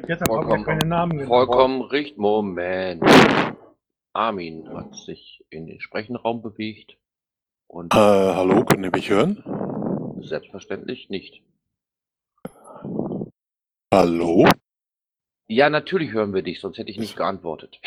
Jetzt 0.09 0.23
haben 0.23 0.49
wir 0.49 0.65
keine 0.65 0.85
Namen 0.85 1.13
genannt. 1.19 1.29
Vollkommen 1.29 1.83
richtig. 1.83 2.19
Moment. 2.19 3.03
Armin 4.13 4.69
hat 4.75 4.95
sich 4.95 5.45
in 5.51 5.67
den 5.67 5.81
Sprechenraum 5.81 6.43
bewegt. 6.43 6.97
Und 7.69 7.93
Äh, 7.95 7.97
hallo, 7.99 8.65
können 8.65 8.85
ihr 8.85 8.91
mich 8.93 9.11
hören? 9.11 9.43
selbstverständlich 10.21 11.09
nicht. 11.11 11.43
Hallo? 13.93 14.49
Ja, 15.49 15.71
natürlich 15.71 16.13
hören 16.13 16.35
wir 16.35 16.43
dich, 16.43 16.61
sonst 16.61 16.79
hätte 16.79 16.91
ich 16.91 16.99
nicht 16.99 17.17
geantwortet. 17.17 17.81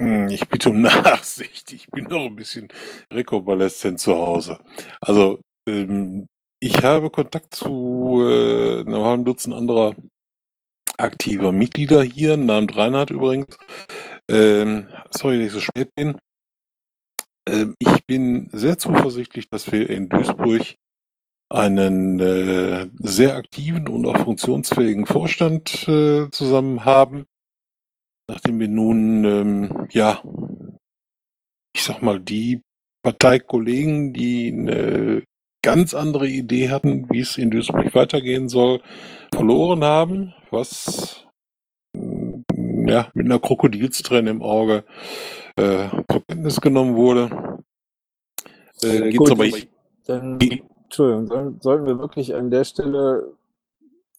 Hm, 0.00 0.28
Ich 0.28 0.48
bitte 0.48 0.70
um 0.70 0.80
Nachsicht. 0.82 1.72
Ich 1.72 1.88
bin 1.90 2.04
noch 2.04 2.24
ein 2.26 2.36
bisschen 2.36 2.68
rekonvaleszent 3.12 4.00
zu 4.00 4.14
Hause. 4.14 4.58
Also, 5.00 5.40
ähm, 5.68 6.26
ich 6.60 6.82
habe 6.84 7.10
Kontakt 7.10 7.54
zu 7.54 8.22
äh, 8.24 8.80
einem 8.80 9.02
halben 9.04 9.24
Dutzend 9.24 9.54
anderer 9.54 9.94
aktiver 10.98 11.52
Mitglieder 11.52 12.02
hier, 12.02 12.36
namens 12.36 12.76
Reinhard 12.76 13.10
übrigens. 13.10 13.56
Ähm, 14.30 14.88
sorry, 15.10 15.38
dass 15.38 15.46
ich 15.48 15.52
so 15.52 15.60
spät 15.60 15.94
bin. 15.94 16.18
Ähm, 17.48 17.74
ich 17.78 18.06
bin 18.06 18.48
sehr 18.52 18.78
zuversichtlich, 18.78 19.48
dass 19.50 19.70
wir 19.72 19.88
in 19.90 20.08
Duisburg 20.08 20.62
einen 21.50 22.18
äh, 22.20 22.88
sehr 22.94 23.36
aktiven 23.36 23.88
und 23.88 24.06
auch 24.06 24.24
funktionsfähigen 24.24 25.06
Vorstand 25.06 25.86
äh, 25.88 26.30
zusammen 26.30 26.84
haben. 26.84 27.26
Nachdem 28.28 28.60
wir 28.60 28.68
nun, 28.68 29.24
ähm, 29.24 29.88
ja, 29.90 30.22
ich 31.74 31.82
sag 31.82 32.00
mal, 32.00 32.20
die 32.20 32.62
Parteikollegen, 33.02 34.14
die 34.14 34.52
eine 34.52 35.24
ganz 35.62 35.94
andere 35.94 36.26
Idee 36.26 36.70
hatten, 36.70 37.06
wie 37.10 37.20
es 37.20 37.38
in 37.38 37.50
Duisburg 37.50 37.94
weitergehen 37.94 38.48
soll, 38.48 38.80
verloren 39.34 39.84
haben, 39.84 40.34
was 40.50 41.24
mm, 41.96 42.88
ja, 42.88 43.08
mit 43.14 43.26
einer 43.26 43.38
Krokodilsträne 43.38 44.30
im 44.30 44.42
Auge 44.42 44.84
äh, 45.56 45.88
zur 46.10 46.22
Kenntnis 46.26 46.60
genommen 46.60 46.96
wurde. 46.96 47.58
Äh, 48.82 49.02
geht's 49.02 49.16
Gut, 49.18 49.30
aber 49.30 49.44
ich- 49.44 49.68
Dann, 50.06 50.38
Entschuldigung, 50.84 51.58
sollten 51.60 51.86
wir 51.86 51.98
wirklich 51.98 52.34
an 52.34 52.50
der 52.50 52.64
Stelle, 52.64 53.32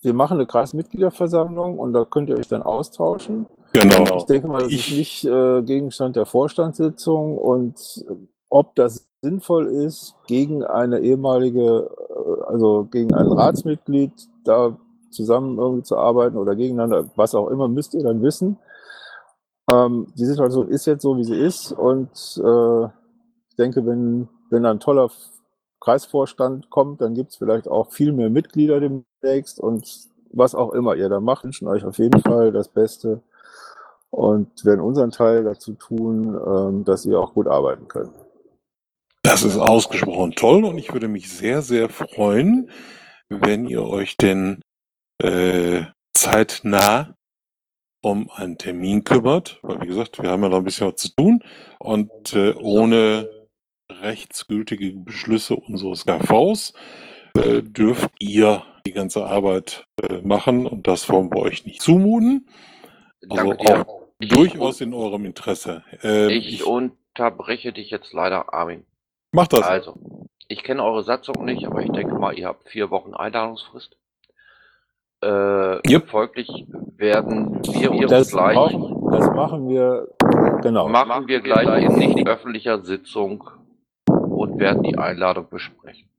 wir 0.01 0.13
machen 0.13 0.35
eine 0.37 0.45
Kreismitgliederversammlung 0.47 1.77
und 1.77 1.93
da 1.93 2.05
könnt 2.05 2.29
ihr 2.29 2.37
euch 2.37 2.47
dann 2.47 2.63
austauschen. 2.63 3.45
genau. 3.73 4.17
Ich 4.17 4.23
denke 4.25 4.47
mal, 4.47 4.63
das 4.63 4.71
Ich- 4.71 4.91
ist 4.91 4.97
nicht 4.97 5.25
äh, 5.25 5.61
Gegenstand 5.63 6.15
der 6.15 6.25
Vorstandssitzung 6.25 7.37
und 7.37 8.05
äh, 8.09 8.13
ob 8.49 8.75
das 8.75 9.09
sinnvoll 9.23 9.67
ist, 9.67 10.15
gegen 10.27 10.63
eine 10.63 10.99
ehemalige, 10.99 11.89
äh, 12.09 12.43
also 12.45 12.87
gegen 12.91 13.13
ein 13.13 13.27
Ratsmitglied 13.27 14.11
da 14.43 14.77
zusammen 15.11 15.57
irgendwie 15.57 15.83
zu 15.83 15.97
arbeiten 15.97 16.37
oder 16.37 16.55
gegeneinander, 16.55 17.09
was 17.15 17.33
auch 17.33 17.47
immer, 17.47 17.67
müsst 17.69 17.93
ihr 17.93 18.03
dann 18.03 18.21
wissen. 18.21 18.57
Ähm, 19.71 20.07
die 20.17 20.25
Situation 20.25 20.67
ist 20.67 20.85
jetzt 20.85 21.03
so, 21.03 21.15
wie 21.17 21.23
sie 21.23 21.39
ist 21.39 21.71
und 21.71 22.11
äh, 22.43 22.85
ich 23.49 23.55
denke, 23.57 23.85
wenn, 23.85 24.27
wenn 24.49 24.65
ein 24.65 24.81
toller 24.81 25.09
Kreisvorstand 25.79 26.69
kommt, 26.69 27.01
dann 27.01 27.13
gibt 27.13 27.31
es 27.31 27.37
vielleicht 27.37 27.69
auch 27.69 27.91
viel 27.91 28.11
mehr 28.11 28.29
Mitglieder 28.29 28.81
demnächst 28.81 29.59
und 29.59 29.87
was 30.33 30.53
auch 30.53 30.73
immer 30.73 30.95
ihr 30.95 31.07
da 31.07 31.21
macht, 31.21 31.45
wünschen 31.45 31.67
euch 31.67 31.85
auf 31.85 31.97
jeden 31.97 32.19
Fall 32.21 32.51
das 32.51 32.67
Beste 32.67 33.21
und 34.09 34.65
werden 34.65 34.81
unseren 34.81 35.11
Teil 35.11 35.43
dazu 35.45 35.73
tun, 35.73 36.39
ähm, 36.45 36.83
dass 36.83 37.05
ihr 37.05 37.19
auch 37.19 37.33
gut 37.33 37.47
arbeiten 37.47 37.87
könnt. 37.87 38.22
Das 39.23 39.43
ist 39.43 39.57
ausgesprochen 39.57 40.33
toll 40.33 40.65
und 40.65 40.77
ich 40.77 40.91
würde 40.91 41.07
mich 41.07 41.29
sehr, 41.31 41.61
sehr 41.61 41.89
freuen, 41.89 42.69
wenn 43.29 43.65
ihr 43.65 43.83
euch 43.83 44.17
denn 44.17 44.61
äh, 45.21 45.83
zeitnah 46.13 47.15
um 48.01 48.29
einen 48.29 48.57
Termin 48.57 49.05
kümmert, 49.05 49.59
weil 49.61 49.81
wie 49.81 49.87
gesagt, 49.87 50.21
wir 50.21 50.29
haben 50.29 50.43
ja 50.43 50.49
noch 50.49 50.57
ein 50.57 50.65
bisschen 50.65 50.87
was 50.87 50.97
zu 50.97 51.15
tun 51.15 51.41
und 51.79 52.33
äh, 52.33 52.53
ohne 52.55 53.29
rechtsgültige 53.89 54.91
Beschlüsse 54.91 55.55
unseres 55.55 56.05
GVs 56.05 56.73
äh, 57.37 57.61
dürft 57.63 58.09
ihr 58.19 58.63
die 58.85 58.91
ganze 58.91 59.25
Arbeit 59.25 59.85
äh, 60.01 60.21
machen 60.21 60.67
und 60.67 60.87
das 60.87 61.07
wollen 61.09 61.31
wir 61.31 61.41
euch 61.41 61.65
nicht 61.65 61.81
zumuten. 61.81 62.49
Also 63.29 63.53
auch 63.53 64.01
durchaus 64.19 64.81
in 64.81 64.93
eurem 64.93 65.25
Interesse. 65.25 65.83
Ähm, 66.03 66.29
Ich 66.29 66.53
ich, 66.53 66.65
unterbreche 66.65 67.71
dich 67.71 67.89
jetzt 67.89 68.11
leider, 68.11 68.53
Armin. 68.53 68.85
Mach 69.33 69.47
das. 69.47 69.63
Also, 69.63 69.97
ich 70.47 70.63
kenne 70.63 70.83
eure 70.83 71.03
Satzung 71.03 71.43
nicht, 71.45 71.65
aber 71.67 71.81
ich 71.81 71.91
denke 71.91 72.15
mal, 72.15 72.37
ihr 72.37 72.47
habt 72.47 72.69
vier 72.69 72.89
Wochen 72.89 73.13
Einladungsfrist. 73.13 73.97
Äh, 75.23 75.89
Yep. 75.89 76.09
Folglich 76.09 76.49
werden 76.97 77.61
wir 77.63 77.91
uns 77.91 78.09
Das, 78.09 78.31
gleich, 78.31 78.55
machen, 78.55 79.11
das 79.11 79.27
machen 79.31 79.69
wir, 79.69 80.09
genau. 80.61 80.87
machen 80.89 81.27
wir 81.27 81.41
gleich 81.41 81.83
in 81.83 81.95
nicht 81.97 82.27
öffentlicher 82.27 82.83
Sitzung 82.83 83.49
und 84.05 84.59
werden 84.59 84.83
die 84.83 84.97
Einladung 84.97 85.49
besprechen. 85.49 86.09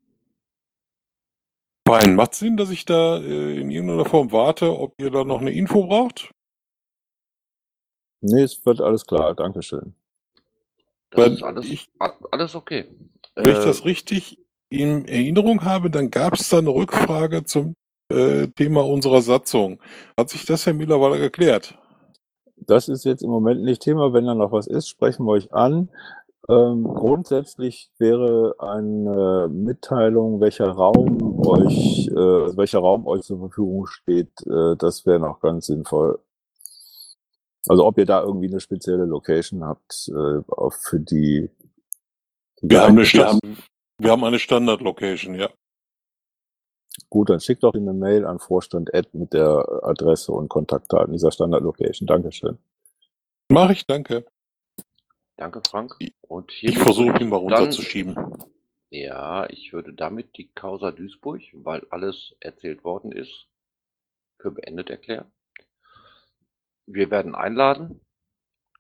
Fein, 1.87 2.15
macht 2.15 2.35
Sinn, 2.35 2.57
dass 2.57 2.71
ich 2.71 2.87
da 2.87 3.19
äh, 3.19 3.61
in 3.61 3.71
irgendeiner 3.71 4.07
Form 4.07 4.33
warte, 4.33 4.79
ob 4.79 4.95
ihr 4.99 5.11
da 5.11 5.25
noch 5.25 5.41
eine 5.43 5.53
Info 5.53 5.87
braucht? 5.87 6.31
Nee, 8.23 8.43
es 8.43 8.65
wird 8.65 8.81
alles 8.81 9.07
klar, 9.07 9.35
Dankeschön. 9.35 9.95
Das 11.15 11.25
Weil 11.25 11.33
ist 11.33 11.43
alles, 11.43 11.67
ich- 11.67 11.89
alles 12.31 12.55
okay. 12.55 12.87
Wenn 13.37 13.47
ich 13.51 13.59
Äh, 13.59 13.65
das 13.65 13.85
richtig 13.85 14.39
in 14.71 15.07
Erinnerung 15.07 15.65
habe, 15.65 15.91
dann 15.91 16.11
gab 16.11 16.35
es 16.35 16.49
da 16.49 16.59
eine 16.59 16.71
Rückfrage 16.71 17.45
zum 17.45 17.75
äh, 18.11 18.49
Thema 18.49 18.85
unserer 18.85 19.23
Satzung. 19.23 19.81
Hat 20.19 20.29
sich 20.31 20.45
das 20.45 20.65
ja 20.67 20.73
mittlerweile 20.73 21.19
geklärt? 21.19 21.79
Das 22.57 22.89
ist 22.89 23.05
jetzt 23.05 23.23
im 23.23 23.31
Moment 23.31 23.63
nicht 23.63 23.83
Thema. 23.83 24.13
Wenn 24.13 24.27
da 24.27 24.35
noch 24.35 24.53
was 24.53 24.67
ist, 24.67 24.89
sprechen 24.89 25.25
wir 25.27 25.33
euch 25.33 25.53
an. 25.53 25.91
Ähm, 26.49 26.85
grundsätzlich 26.85 27.91
wäre 27.99 28.55
eine 28.59 29.49
Mitteilung, 29.51 30.41
welcher 30.41 30.69
Raum 30.71 31.41
euch, 31.47 32.09
äh, 32.09 32.57
welcher 32.57 32.81
Raum 32.81 33.07
euch 33.07 33.23
zur 33.23 33.39
Verfügung 33.39 33.87
steht, 33.87 34.31
äh, 34.47 34.77
das 34.77 35.07
wäre 35.07 35.21
noch 35.21 35.41
ganz 35.41 35.67
sinnvoll. 35.67 36.19
Also 37.67 37.87
ob 37.87 37.99
ihr 37.99 38.07
da 38.07 38.23
irgendwie 38.23 38.49
eine 38.49 38.61
spezielle 38.61 39.07
Location 39.07 39.65
habt, 39.65 40.09
äh, 40.09 40.71
für 40.71 41.01
die. 41.01 41.51
Wir 42.61 42.83
haben 42.83 42.99
eine, 42.99 43.05
geeignete 43.05 43.07
Sta 43.07 43.39
wir 43.99 44.11
haben 44.11 44.25
eine 44.25 44.39
Standard-Location, 44.39 45.35
ja. 45.35 45.51
Gut, 47.11 47.31
dann 47.31 47.41
schickt 47.41 47.63
doch 47.63 47.75
eine 47.75 47.93
Mail 47.93 48.25
an 48.27 48.39
Vorstand 48.39 48.93
Ed 48.93 49.15
mit 49.15 49.33
der 49.33 49.67
Adresse 49.83 50.33
und 50.33 50.49
Kontaktdaten 50.49 51.13
dieser 51.13 51.33
Standard-Location. 51.33 52.07
Dankeschön. 52.07 52.59
Mache 53.51 53.73
ich, 53.73 53.87
danke. 53.87 54.27
Danke, 55.37 55.61
Frank. 55.69 55.97
Und 56.23 56.53
Ich 56.53 56.59
hiermit 56.61 56.83
versuche 56.83 57.19
ihn 57.21 57.29
mal 57.29 57.39
ich 57.39 57.43
runterzuschieben. 57.43 58.17
ja, 58.91 59.49
ich 59.51 59.73
würde 59.73 59.93
damit 59.93 60.37
die 60.37 60.49
Causa 60.55 60.93
Duisburg, 60.93 61.43
weil 61.53 61.87
alles 61.91 62.35
erzählt 62.41 62.85
worden 62.85 63.13
ist, 63.13 63.49
für 64.41 64.51
beendet 64.53 64.91
erklären. 64.91 65.31
Wir 66.87 67.11
werden 67.11 67.35
einladen 67.35 68.01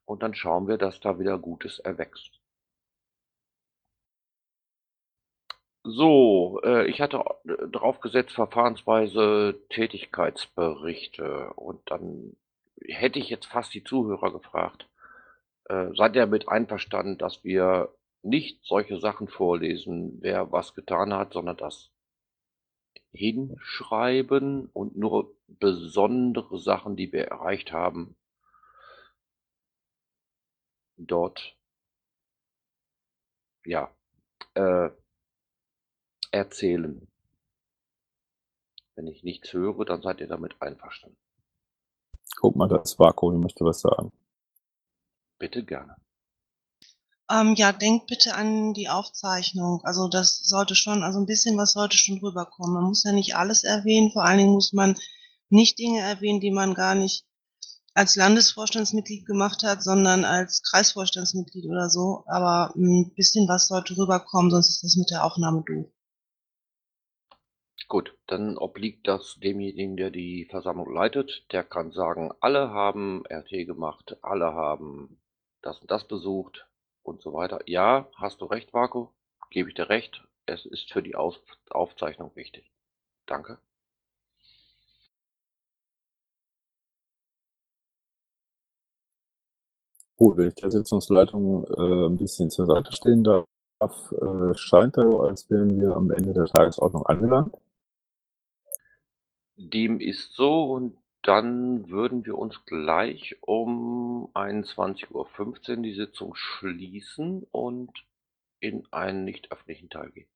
und 0.04 0.22
dann 0.22 0.34
schauen 0.34 0.68
wir, 0.68 0.78
dass 0.78 1.00
da 1.00 1.18
wieder 1.18 1.38
Gutes 1.38 1.78
erwächst. 1.78 2.40
So, 5.86 6.60
äh, 6.64 6.86
ich 6.86 7.00
hatte 7.02 7.22
äh, 7.44 7.68
draufgesetzt 7.68 8.32
Verfahrensweise 8.34 9.60
Tätigkeitsberichte 9.68 11.52
und 11.54 11.80
dann 11.90 12.36
hätte 12.86 13.18
ich 13.18 13.28
jetzt 13.28 13.46
fast 13.46 13.74
die 13.74 13.84
Zuhörer 13.84 14.32
gefragt, 14.32 14.88
äh, 15.66 15.88
seid 15.94 16.16
ihr 16.16 16.22
damit 16.22 16.48
einverstanden, 16.48 17.18
dass 17.18 17.44
wir 17.44 17.94
nicht 18.22 18.64
solche 18.64 18.98
Sachen 18.98 19.28
vorlesen, 19.28 20.18
wer 20.22 20.50
was 20.52 20.74
getan 20.74 21.12
hat, 21.12 21.34
sondern 21.34 21.58
das 21.58 21.93
hinschreiben 23.14 24.66
und 24.72 24.96
nur 24.96 25.34
besondere 25.46 26.58
Sachen, 26.58 26.96
die 26.96 27.12
wir 27.12 27.26
erreicht 27.26 27.72
haben, 27.72 28.16
dort 30.96 31.56
ja 33.64 33.94
äh, 34.54 34.90
erzählen. 36.30 37.06
Wenn 38.96 39.06
ich 39.06 39.24
nichts 39.24 39.52
höre, 39.52 39.84
dann 39.84 40.02
seid 40.02 40.20
ihr 40.20 40.28
damit 40.28 40.60
einverstanden. 40.60 41.18
Guck 42.36 42.56
mal, 42.56 42.68
das 42.68 42.98
Vakuum, 42.98 43.40
möchte 43.40 43.64
was 43.64 43.80
sagen. 43.80 44.12
Bitte 45.38 45.64
gerne. 45.64 45.96
Ähm, 47.30 47.54
ja, 47.54 47.72
denkt 47.72 48.06
bitte 48.06 48.34
an 48.34 48.74
die 48.74 48.90
Aufzeichnung. 48.90 49.80
Also 49.84 50.08
das 50.08 50.40
sollte 50.46 50.74
schon, 50.74 51.02
also 51.02 51.18
ein 51.18 51.26
bisschen 51.26 51.56
was 51.56 51.72
sollte 51.72 51.96
schon 51.96 52.18
rüberkommen. 52.18 52.74
Man 52.74 52.84
muss 52.84 53.04
ja 53.04 53.12
nicht 53.12 53.34
alles 53.34 53.64
erwähnen. 53.64 54.10
Vor 54.12 54.24
allen 54.24 54.38
Dingen 54.38 54.52
muss 54.52 54.72
man 54.72 54.98
nicht 55.48 55.78
Dinge 55.78 56.00
erwähnen, 56.00 56.40
die 56.40 56.50
man 56.50 56.74
gar 56.74 56.94
nicht 56.94 57.24
als 57.94 58.16
Landesvorstandsmitglied 58.16 59.24
gemacht 59.24 59.62
hat, 59.62 59.82
sondern 59.82 60.24
als 60.24 60.62
Kreisvorstandsmitglied 60.62 61.64
oder 61.66 61.88
so. 61.88 62.24
Aber 62.26 62.74
ein 62.76 63.14
bisschen 63.14 63.48
was 63.48 63.68
sollte 63.68 63.96
rüberkommen, 63.96 64.50
sonst 64.50 64.70
ist 64.70 64.82
das 64.82 64.96
mit 64.96 65.10
der 65.10 65.24
Aufnahme 65.24 65.62
doof. 65.66 65.86
Gut, 67.88 68.16
dann 68.26 68.58
obliegt 68.58 69.06
das 69.06 69.38
demjenigen, 69.42 69.96
der 69.96 70.10
die 70.10 70.46
Versammlung 70.50 70.92
leitet. 70.92 71.46
Der 71.52 71.64
kann 71.64 71.92
sagen, 71.92 72.32
alle 72.40 72.70
haben 72.70 73.22
RT 73.30 73.66
gemacht, 73.66 74.16
alle 74.22 74.52
haben 74.52 75.20
das 75.62 75.78
und 75.78 75.90
das 75.90 76.06
besucht 76.06 76.66
und 77.04 77.22
so 77.22 77.32
weiter. 77.32 77.60
Ja, 77.66 78.08
hast 78.16 78.40
du 78.40 78.46
recht, 78.46 78.72
Marco, 78.72 79.12
gebe 79.50 79.68
ich 79.68 79.74
dir 79.74 79.88
recht. 79.88 80.24
Es 80.46 80.66
ist 80.66 80.92
für 80.92 81.02
die 81.02 81.14
Aus 81.14 81.40
Aufzeichnung 81.70 82.32
wichtig. 82.34 82.70
Danke. 83.26 83.58
Gut, 90.16 90.36
wenn 90.36 90.48
ich 90.48 90.54
der 90.54 90.70
Sitzungsleitung 90.70 91.64
äh, 91.64 92.06
ein 92.06 92.16
bisschen 92.16 92.50
zur 92.50 92.66
Seite 92.66 92.92
stehen 92.92 93.24
darf, 93.24 93.46
äh, 94.12 94.54
scheint 94.54 94.96
er, 94.96 95.20
als 95.20 95.50
wären 95.50 95.80
wir 95.80 95.96
am 95.96 96.10
Ende 96.10 96.32
der 96.32 96.46
Tagesordnung 96.46 97.04
angelangt. 97.06 97.54
Dem 99.56 100.00
ist 100.00 100.32
so 100.34 100.72
und 100.72 100.96
dann 101.24 101.88
würden 101.88 102.24
wir 102.26 102.36
uns 102.36 102.64
gleich 102.66 103.36
um 103.40 104.30
21.15 104.34 105.10
Uhr 105.76 105.82
die 105.82 105.94
Sitzung 105.94 106.34
schließen 106.34 107.46
und 107.50 107.90
in 108.60 108.86
einen 108.92 109.24
nicht 109.24 109.50
öffentlichen 109.50 109.88
Teil 109.88 110.10
gehen. 110.10 110.28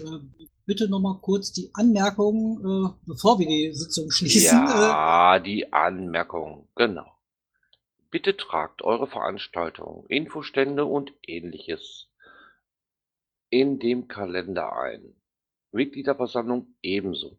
Äh, 0.00 0.18
bitte 0.66 0.88
nochmal 0.88 1.18
kurz 1.20 1.52
die 1.52 1.70
Anmerkung, 1.74 2.58
äh, 2.60 3.06
bevor 3.06 3.38
wir 3.38 3.46
die 3.46 3.72
Sitzung 3.72 4.10
schließen. 4.10 4.58
Äh, 4.66 4.70
Ja, 4.70 5.38
die 5.38 5.72
Anmerkung, 5.72 6.68
genau. 6.74 7.12
Bitte 8.10 8.36
tragt 8.36 8.82
eure 8.82 9.06
Veranstaltungen, 9.06 10.06
Infostände 10.08 10.84
und 10.84 11.12
ähnliches 11.26 12.08
in 13.50 13.78
dem 13.78 14.08
Kalender 14.08 14.72
ein. 14.76 15.14
Mitgliederversammlung 15.70 16.74
ebenso. 16.82 17.38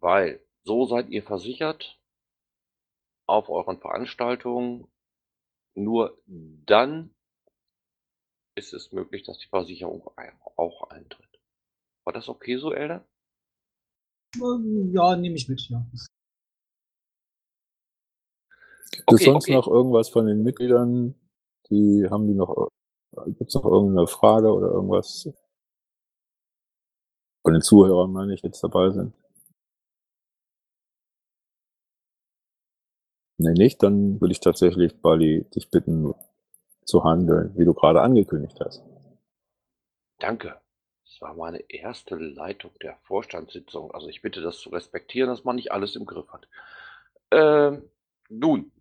Weil 0.00 0.45
so 0.66 0.84
seid 0.86 1.08
ihr 1.10 1.22
versichert 1.22 1.98
auf 3.26 3.48
euren 3.48 3.78
Veranstaltungen. 3.78 4.88
Nur 5.74 6.18
dann 6.26 7.14
ist 8.56 8.72
es 8.72 8.92
möglich, 8.92 9.22
dass 9.22 9.38
die 9.38 9.48
Versicherung 9.48 10.06
auch 10.56 10.90
eintritt. 10.90 11.40
War 12.04 12.12
das 12.12 12.28
okay 12.28 12.56
so, 12.56 12.72
Elder? 12.72 13.06
ähm, 14.36 14.92
ja, 14.92 15.16
nehme 15.16 15.36
ich 15.36 15.48
mit, 15.48 15.60
ja. 15.68 15.86
Gibt 18.90 19.12
es 19.12 19.20
Okay, 19.20 19.24
sonst 19.24 19.44
okay. 19.44 19.54
noch 19.54 19.68
irgendwas 19.68 20.08
von 20.08 20.26
den 20.26 20.42
Mitgliedern? 20.42 21.14
Die 21.70 22.06
haben 22.10 22.26
die 22.26 22.34
noch, 22.34 22.70
gibt 23.26 23.48
es 23.48 23.54
noch 23.54 23.64
irgendeine 23.64 24.06
Frage 24.06 24.52
oder 24.52 24.68
irgendwas 24.68 25.28
von 27.42 27.52
den 27.52 27.62
Zuhörern, 27.62 28.12
meine 28.12 28.34
ich, 28.34 28.42
jetzt 28.42 28.62
dabei 28.62 28.90
sind? 28.90 29.12
Nee, 33.38 33.52
nicht, 33.52 33.82
dann 33.82 34.20
würde 34.20 34.32
ich 34.32 34.40
tatsächlich, 34.40 35.00
Bali, 35.00 35.44
dich 35.54 35.70
bitten, 35.70 36.14
zu 36.84 37.04
handeln, 37.04 37.52
wie 37.56 37.64
du 37.64 37.74
gerade 37.74 38.00
angekündigt 38.00 38.58
hast. 38.60 38.82
Danke. 40.18 40.60
Das 41.04 41.20
war 41.20 41.34
meine 41.34 41.64
erste 41.68 42.16
Leitung 42.16 42.72
der 42.82 42.96
Vorstandssitzung. 43.02 43.90
Also 43.92 44.08
ich 44.08 44.22
bitte 44.22 44.40
das 44.40 44.58
zu 44.58 44.70
respektieren, 44.70 45.28
dass 45.28 45.44
man 45.44 45.56
nicht 45.56 45.72
alles 45.72 45.96
im 45.96 46.06
Griff 46.06 46.28
hat. 46.28 46.48
Ähm, 47.30 47.90
nun, 48.28 48.72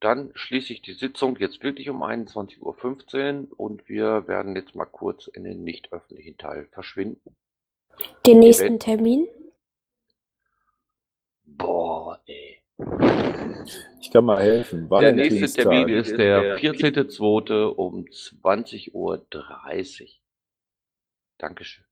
dann 0.00 0.32
schließe 0.34 0.72
ich 0.72 0.82
die 0.82 0.94
Sitzung 0.94 1.36
jetzt 1.36 1.62
wirklich 1.62 1.88
um 1.88 2.02
21.15 2.02 2.60
Uhr 3.50 3.60
und 3.60 3.88
wir 3.88 4.26
werden 4.26 4.56
jetzt 4.56 4.74
mal 4.74 4.84
kurz 4.84 5.28
in 5.28 5.44
den 5.44 5.62
nicht 5.62 5.92
öffentlichen 5.92 6.36
Teil 6.38 6.66
verschwinden. 6.72 7.36
Den 8.26 8.40
nächsten 8.40 8.78
Termin? 8.80 9.28
Boah, 11.56 12.20
ey. 12.26 12.62
Ich 14.00 14.10
kann 14.10 14.24
mal 14.24 14.42
helfen. 14.42 14.88
Der 14.88 15.12
nächste. 15.12 15.62
Termin 15.62 15.88
ist 15.88 16.16
der 16.16 16.58
14.02. 16.58 17.64
um 17.64 18.04
20.30 18.04 18.92
Uhr. 18.92 19.26
Dankeschön. 21.38 21.84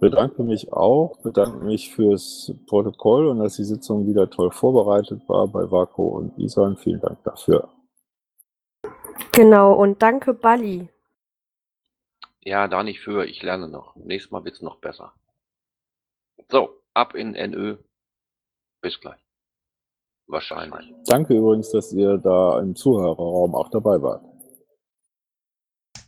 bedanke 0.00 0.42
mich 0.42 0.72
auch, 0.72 1.20
bedanke 1.22 1.64
mich 1.64 1.94
fürs 1.94 2.54
Protokoll 2.66 3.26
und 3.26 3.38
dass 3.38 3.56
die 3.56 3.64
Sitzung 3.64 4.06
wieder 4.06 4.30
toll 4.30 4.50
vorbereitet 4.50 5.28
war 5.28 5.46
bei 5.48 5.70
Vaco 5.70 6.08
und 6.08 6.38
Isan. 6.38 6.76
Vielen 6.76 7.00
Dank 7.00 7.22
dafür. 7.24 7.68
Genau, 9.32 9.74
und 9.74 10.02
danke, 10.02 10.34
Bali. 10.34 10.88
Ja, 12.42 12.68
da 12.68 12.82
nicht 12.82 13.00
für, 13.00 13.26
ich 13.26 13.42
lerne 13.42 13.68
noch. 13.68 13.94
Nächstes 13.96 14.30
Mal 14.30 14.44
wird's 14.44 14.62
noch 14.62 14.76
besser. 14.76 15.12
So, 16.50 16.80
ab 16.94 17.14
in 17.14 17.32
NÖ. 17.32 17.76
Bis 18.80 18.98
gleich. 19.00 19.20
Wahrscheinlich. 20.26 20.94
Danke 21.06 21.36
übrigens, 21.36 21.70
dass 21.70 21.92
ihr 21.92 22.16
da 22.18 22.60
im 22.60 22.76
Zuhörerraum 22.76 23.54
auch 23.54 23.68
dabei 23.68 24.00
wart. 24.00 24.24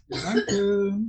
Danke. 0.08 1.02